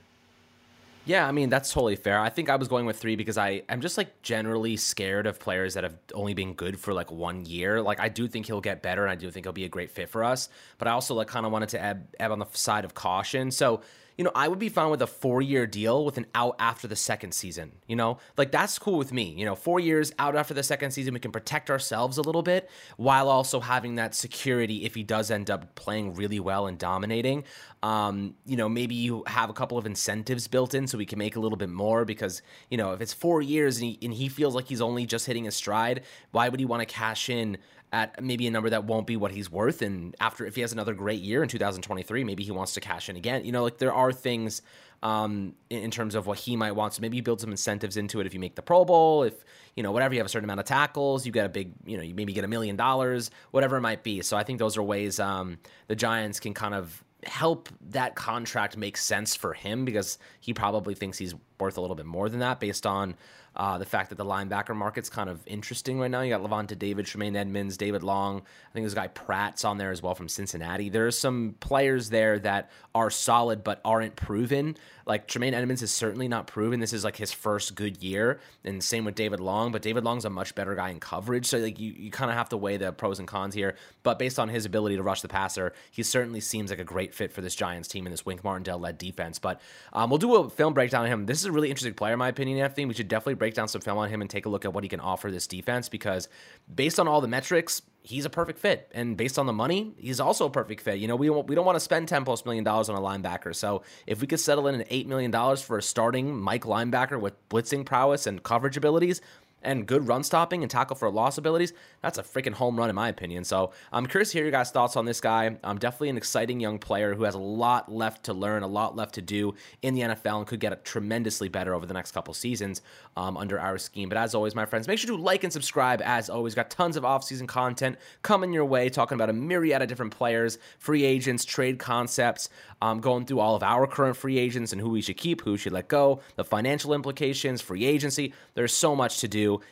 Yeah, 1.06 1.28
I 1.28 1.32
mean 1.32 1.50
that's 1.50 1.72
totally 1.74 1.96
fair. 1.96 2.20
I 2.20 2.30
think 2.30 2.50
I 2.50 2.56
was 2.56 2.68
going 2.68 2.86
with 2.86 2.98
three 3.00 3.16
because 3.16 3.38
I 3.38 3.64
I'm 3.70 3.82
just 3.82 3.98
like 3.98 4.22
generally 4.22 4.78
scared 4.78 5.26
of 5.26 5.40
players 5.40 5.74
that 5.74 5.84
have 5.84 5.98
only 6.14 6.34
been 6.34 6.54
good 6.54 6.80
for 6.80 6.94
like 6.94 7.12
one 7.12 7.46
year. 7.46 7.82
Like 7.82 8.00
I 8.00 8.10
do 8.10 8.28
think 8.28 8.46
he'll 8.46 8.62
get 8.62 8.84
better, 8.84 9.04
and 9.04 9.12
I 9.12 9.16
do 9.16 9.32
think 9.32 9.46
he'll 9.46 9.54
be 9.54 9.66
a 9.66 9.70
great 9.70 9.90
fit 9.90 10.10
for 10.10 10.24
us. 10.24 10.50
But 10.78 10.88
I 10.88 10.92
also 10.92 11.16
like 11.16 11.28
kind 11.28 11.46
of 11.46 11.52
wanted 11.52 11.70
to 11.70 11.82
ebb, 11.82 12.08
ebb 12.20 12.32
on 12.32 12.40
the 12.40 12.48
side 12.52 12.86
of 12.86 12.94
caution. 12.94 13.50
So 13.50 13.82
you 14.20 14.26
know, 14.26 14.32
I 14.36 14.50
would 14.50 14.60
be 14.60 14.68
fine 14.68 14.90
with 14.90 15.02
a 15.02 15.08
four 15.08 15.42
year 15.42 15.66
deal 15.66 16.04
with 16.04 16.18
an 16.18 16.26
out 16.36 16.58
after 16.60 16.90
the 16.90 16.96
second 16.98 17.34
season. 17.34 17.72
You 17.88 17.96
know, 17.96 18.18
like 18.36 18.52
that's 18.52 18.78
cool 18.78 18.98
with 18.98 19.14
me. 19.14 19.34
You 19.38 19.46
know, 19.46 19.56
four 19.56 19.80
years 19.80 20.12
out 20.20 20.36
after 20.36 20.54
the 20.54 20.62
second 20.62 20.92
season, 20.92 21.14
we 21.14 21.22
can 21.22 21.32
protect 21.32 21.70
ourselves 21.70 22.18
a 22.18 22.22
little 22.22 22.42
bit 22.42 22.70
while 22.98 23.30
also 23.30 23.62
having 23.62 23.96
that 23.96 24.14
security 24.14 24.84
if 24.84 24.94
he 24.94 25.04
does 25.04 25.32
end 25.32 25.50
up 25.50 25.74
playing 25.76 26.16
really 26.16 26.42
well 26.42 26.68
and 26.68 26.78
dominating. 26.78 27.46
Um, 27.82 28.36
you 28.46 28.58
know, 28.58 28.68
maybe 28.68 28.94
you 28.94 29.24
have 29.26 29.50
a 29.50 29.54
couple 29.54 29.78
of 29.78 29.86
incentives 29.86 30.50
built 30.50 30.74
in 30.74 30.86
so 30.86 30.98
we 30.98 31.06
can 31.06 31.18
make 31.18 31.38
a 31.38 31.40
little 31.40 31.58
bit 31.58 31.70
more 31.70 32.04
because, 32.04 32.42
you 32.70 32.76
know, 32.76 32.92
if 32.92 33.00
it's 33.00 33.14
four 33.14 33.42
years 33.42 33.78
and 33.78 33.86
he, 33.86 34.00
and 34.02 34.14
he 34.14 34.28
feels 34.28 34.54
like 34.54 34.68
he's 34.68 34.82
only 34.82 35.06
just 35.06 35.28
hitting 35.28 35.46
his 35.46 35.56
stride, 35.56 36.04
why 36.32 36.50
would 36.50 36.60
he 36.60 36.66
want 36.66 36.82
to 36.82 36.86
cash 36.86 37.30
in? 37.30 37.58
At 37.92 38.22
maybe 38.24 38.46
a 38.48 38.52
number 38.52 38.70
that 38.70 38.84
won't 38.84 39.08
be 39.08 39.18
what 39.18 39.32
he's 39.32 39.52
worth. 39.52 39.82
And 39.82 40.16
after, 40.20 40.46
if 40.46 40.56
he 40.56 40.62
has 40.62 40.72
another 40.72 40.94
great 40.94 41.22
year 41.22 41.42
in 41.42 41.50
2023, 41.50 42.24
maybe 42.24 42.44
he 42.44 42.52
wants 42.52 42.74
to 42.74 42.82
cash 42.82 43.10
in 43.10 43.16
again. 43.16 43.46
You 43.46 43.52
know, 43.52 43.64
like 43.64 43.78
there 43.78 43.94
are 43.94 44.12
things 44.12 44.62
um, 45.02 45.56
in, 45.70 45.84
in 45.84 45.92
terms 45.92 46.16
of 46.16 46.28
what 46.28 46.38
he 46.38 46.56
might 46.56 46.74
want. 46.74 46.94
So 46.94 47.02
maybe 47.02 47.18
you 47.18 47.24
build 47.24 47.42
some 47.42 47.52
incentives 47.52 47.98
into 47.98 48.20
it. 48.20 48.28
If 48.28 48.34
you 48.34 48.40
make 48.40 48.56
the 48.56 48.62
Pro 48.62 48.86
Bowl, 48.86 49.24
if 49.24 49.34
you 49.76 49.84
know 49.84 49.92
whatever, 49.92 50.14
you 50.14 50.20
have 50.20 50.28
a 50.28 50.30
certain 50.30 50.46
amount 50.46 50.60
of 50.60 50.66
tackles, 50.66 51.26
you 51.26 51.32
get 51.32 51.46
a 51.46 51.50
big, 51.50 51.74
you 51.86 51.98
know, 51.98 52.04
you 52.04 52.14
maybe 52.14 52.34
get 52.34 52.44
a 52.44 52.48
million 52.48 52.76
dollars, 52.76 53.32
whatever 53.52 53.78
it 53.78 53.82
might 53.82 54.04
be. 54.04 54.22
So 54.22 54.38
I 54.38 54.44
think 54.44 54.60
those 54.60 54.78
are 54.78 54.84
ways 54.84 55.20
um, 55.20 55.58
the 55.88 55.96
Giants 55.96 56.40
can 56.40 56.54
kind 56.54 56.74
of 56.76 57.04
help 57.24 57.70
that 57.90 58.16
contract 58.16 58.78
make 58.78 58.98
sense 58.98 59.36
for 59.36 59.54
him 59.54 59.84
because 59.84 60.18
he 60.40 60.54
probably 60.54 60.94
thinks 60.94 61.18
he's 61.18 61.34
worth 61.60 61.78
a 61.78 61.82
little 61.82 61.96
bit 61.96 62.06
more 62.06 62.30
than 62.30 62.40
that 62.40 62.60
based 62.60 62.86
on 62.86 63.16
uh, 63.56 63.78
the 63.78 63.86
fact 63.86 64.10
that 64.10 64.16
the 64.16 64.26
linebacker 64.26 64.76
market's 64.76 65.10
kind 65.10 65.30
of 65.30 65.42
interesting 65.46 66.00
right 66.00 66.10
now. 66.10 66.22
You 66.22 66.30
got 66.30 66.42
Lavonte 66.42 66.78
David, 66.78 67.06
Tremaine 67.06 67.36
Edmunds, 67.36 67.78
David 67.78 68.04
Long. 68.04 68.38
I 68.38 68.72
think 68.74 68.86
this 68.86 68.94
guy 68.94 69.08
Pratt's 69.08 69.66
on 69.66 69.78
there 69.78 69.92
as 69.92 70.02
well 70.02 70.16
from 70.16 70.30
Cincinnati. 70.30 70.90
There's 70.90 71.18
some 71.18 71.56
players 71.60 72.10
there 72.10 72.40
that 72.40 72.72
are 72.96 73.10
solid 73.10 73.64
but 73.64 73.82
aren't 73.84 74.16
proven. 74.16 74.78
Like 75.06 75.28
Tremaine 75.28 75.54
Edmunds 75.54 75.82
is 75.82 75.92
certainly 75.92 76.28
not 76.28 76.46
proven. 76.48 76.80
This 76.80 76.94
is 76.94 77.04
like 77.04 77.16
his 77.16 77.32
first 77.32 77.74
good 77.74 78.02
year, 78.04 78.40
and 78.64 78.84
same 78.84 79.06
with 79.06 79.16
David 79.16 79.40
Long. 79.40 79.72
But 79.72 79.82
David 79.82 80.04
Long's 80.04 80.26
a 80.26 80.30
much 80.30 80.54
better 80.54 80.76
guy 80.76 80.90
in 80.90 81.00
coverage, 81.00 81.48
so 81.48 81.58
like 81.58 81.80
you, 81.80 81.92
you 81.98 82.12
kind 82.12 82.30
of 82.30 82.38
have 82.38 82.50
to 82.50 82.58
weigh 82.58 82.78
the 82.78 82.92
pros 82.92 83.18
and 83.18 83.28
cons 83.28 83.56
here. 83.56 83.76
But 84.04 84.20
based 84.20 84.38
on 84.38 84.50
his 84.50 84.66
ability 84.66 84.98
to 84.98 85.04
rush 85.04 85.22
the 85.22 85.28
passer, 85.28 85.74
he 85.90 86.04
certainly 86.04 86.40
seems 86.40 86.70
like 86.70 86.80
a 86.80 86.84
great 86.84 87.16
fit 87.16 87.32
for 87.32 87.42
this 87.42 87.56
Giants 87.56 87.88
team 87.88 88.06
and 88.06 88.14
this 88.14 88.26
Wink 88.26 88.44
Martindale 88.44 88.78
led 88.78 89.00
defense. 89.00 89.40
But 89.40 89.60
um, 89.92 90.12
we'll 90.12 90.20
do 90.20 90.36
a 90.36 90.50
film 90.50 90.76
breakdown 90.76 91.06
on 91.06 91.12
him. 91.12 91.26
This 91.26 91.42
is 91.42 91.49
a 91.50 91.52
really 91.52 91.70
interesting 91.70 91.94
player, 91.94 92.14
in 92.14 92.20
my 92.20 92.30
opinion. 92.30 92.60
Anthony, 92.60 92.86
we 92.86 92.94
should 92.94 93.08
definitely 93.08 93.34
break 93.36 93.54
down 93.54 93.68
some 93.68 93.82
film 93.82 93.98
on 93.98 94.10
him 94.10 94.22
and 94.22 94.30
take 94.30 94.46
a 94.46 94.50
look 94.50 94.66
at 94.66 94.74
what 94.74 94.84
he 94.84 94.90
can 94.90 95.00
offer 95.00 95.30
this 95.30 95.48
defense 95.48 95.90
because 95.90 96.30
based 96.74 97.00
on 97.00 97.08
all 97.08 97.22
the 97.22 97.28
metrics, 97.28 97.82
he's 98.02 98.26
a 98.26 98.30
perfect 98.30 98.60
fit. 98.60 98.90
And 98.94 99.18
based 99.18 99.38
on 99.38 99.46
the 99.46 99.54
money, 99.54 99.94
he's 99.98 100.20
also 100.20 100.46
a 100.46 100.50
perfect 100.50 100.82
fit. 100.82 101.00
You 101.00 101.08
know, 101.08 101.16
we, 101.16 101.30
we 101.30 101.56
don't 101.56 101.66
want 101.66 101.76
to 101.76 101.82
spend 101.82 102.08
10 102.08 102.26
plus 102.26 102.46
million 102.46 102.64
dollars 102.64 102.90
on 102.90 102.96
a 102.96 103.02
linebacker. 103.02 103.56
So 103.56 103.84
if 104.08 104.22
we 104.22 104.28
could 104.28 104.40
settle 104.40 104.68
in 104.68 104.80
at 104.80 104.90
$8 104.90 105.08
million 105.08 105.32
for 105.58 105.78
a 105.78 105.82
starting 105.82 106.40
Mike 106.40 106.64
linebacker 106.64 107.20
with 107.20 107.34
blitzing 107.50 107.86
prowess 107.86 108.28
and 108.28 108.42
coverage 108.42 108.78
abilities, 108.78 109.22
and 109.62 109.86
good 109.86 110.08
run 110.08 110.24
stopping 110.24 110.64
and 110.64 110.72
tackle 110.72 110.96
for 110.96 111.10
loss 111.10 111.38
abilities, 111.38 111.74
that's 112.02 112.18
a 112.18 112.24
freaking 112.24 112.54
home 112.54 112.78
run 112.78 112.90
in 112.90 112.96
my 112.96 113.10
opinion. 113.10 113.44
So 113.44 113.72
I'm 113.92 114.06
curious 114.06 114.32
to 114.32 114.38
hear 114.38 114.46
your 114.46 114.52
guys' 114.52 114.72
thoughts 114.72 114.96
on 114.96 115.06
this 115.06 115.22
guy. 115.22 115.58
I'm 115.64 115.78
definitely 115.78 116.10
an 116.10 116.18
exciting 116.18 116.60
young 116.60 116.80
player 116.80 117.14
who 117.16 117.24
has 117.24 117.36
a 117.36 117.40
lot 117.40 117.92
left 117.92 118.26
to 118.26 118.34
learn, 118.34 118.64
a 118.64 118.68
lot 118.68 118.96
left 118.96 119.16
to 119.16 119.22
do 119.22 119.54
in 119.82 119.94
the 119.94 120.02
NFL, 120.02 120.40
and 120.40 120.48
could 120.48 120.60
get 120.60 120.84
tremendously 120.86 121.50
better 121.50 121.74
over 121.74 121.86
the 121.86 121.94
next 121.94 122.12
couple 122.12 122.34
seasons 122.34 122.82
um, 123.18 123.38
under 123.38 123.60
our 123.60 123.78
scheme. 123.78 124.10
But 124.10 124.18
as 124.18 124.36
always, 124.36 124.56
my 124.56 124.66
friends, 124.66 124.88
make 124.88 125.00
sure 125.00 125.16
to 125.16 125.22
like 125.22 125.44
and 125.44 125.52
subscribe. 125.52 126.02
As 126.04 126.30
always, 126.30 126.56
got 126.56 126.70
tons 126.70 126.96
of 126.96 127.04
offseason 127.04 127.48
content 127.48 127.98
coming 128.22 128.54
your 128.54 128.66
way, 128.66 128.90
talking 128.90 129.16
about 129.16 129.30
a 129.30 129.34
myriad 129.34 129.82
of 129.82 129.88
different 129.88 130.16
players, 130.16 130.58
free 130.78 131.04
agents, 131.04 131.46
trade 131.46 131.80
concepts, 131.80 132.50
um, 132.82 133.02
going 133.02 133.26
through 133.26 133.40
all 133.40 133.56
of 133.56 133.64
our 133.64 133.88
current 133.88 134.16
free 134.16 134.38
agents 134.38 134.72
and 134.72 134.82
who 134.82 134.90
we 134.90 135.02
should 135.02 135.18
keep, 135.18 135.42
who 135.42 135.52
we 135.52 135.58
should 135.58 135.74
let 135.74 135.88
go, 135.88 136.22
the 136.36 136.44
financial 136.44 136.94
implications, 136.94 137.62
free 137.62 137.86
agency. 137.86 138.34
There's 138.54 138.74
so 138.74 138.96
much 138.96 139.20
to 139.20 139.28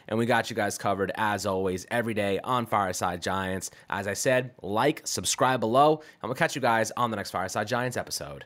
and 0.07 0.17
we 0.17 0.25
got 0.25 0.49
you 0.49 0.55
guys 0.55 0.77
covered 0.77 1.11
as 1.15 1.45
always 1.45 1.85
every 1.91 2.13
day 2.13 2.39
on 2.43 2.65
Fireside 2.65 3.21
Giants. 3.21 3.71
As 3.89 4.07
I 4.07 4.13
said, 4.13 4.51
like, 4.61 5.01
subscribe 5.05 5.59
below, 5.59 6.01
and 6.21 6.29
we'll 6.29 6.35
catch 6.35 6.55
you 6.55 6.61
guys 6.61 6.91
on 6.97 7.11
the 7.11 7.17
next 7.17 7.31
Fireside 7.31 7.67
Giants 7.67 7.97
episode. 7.97 8.45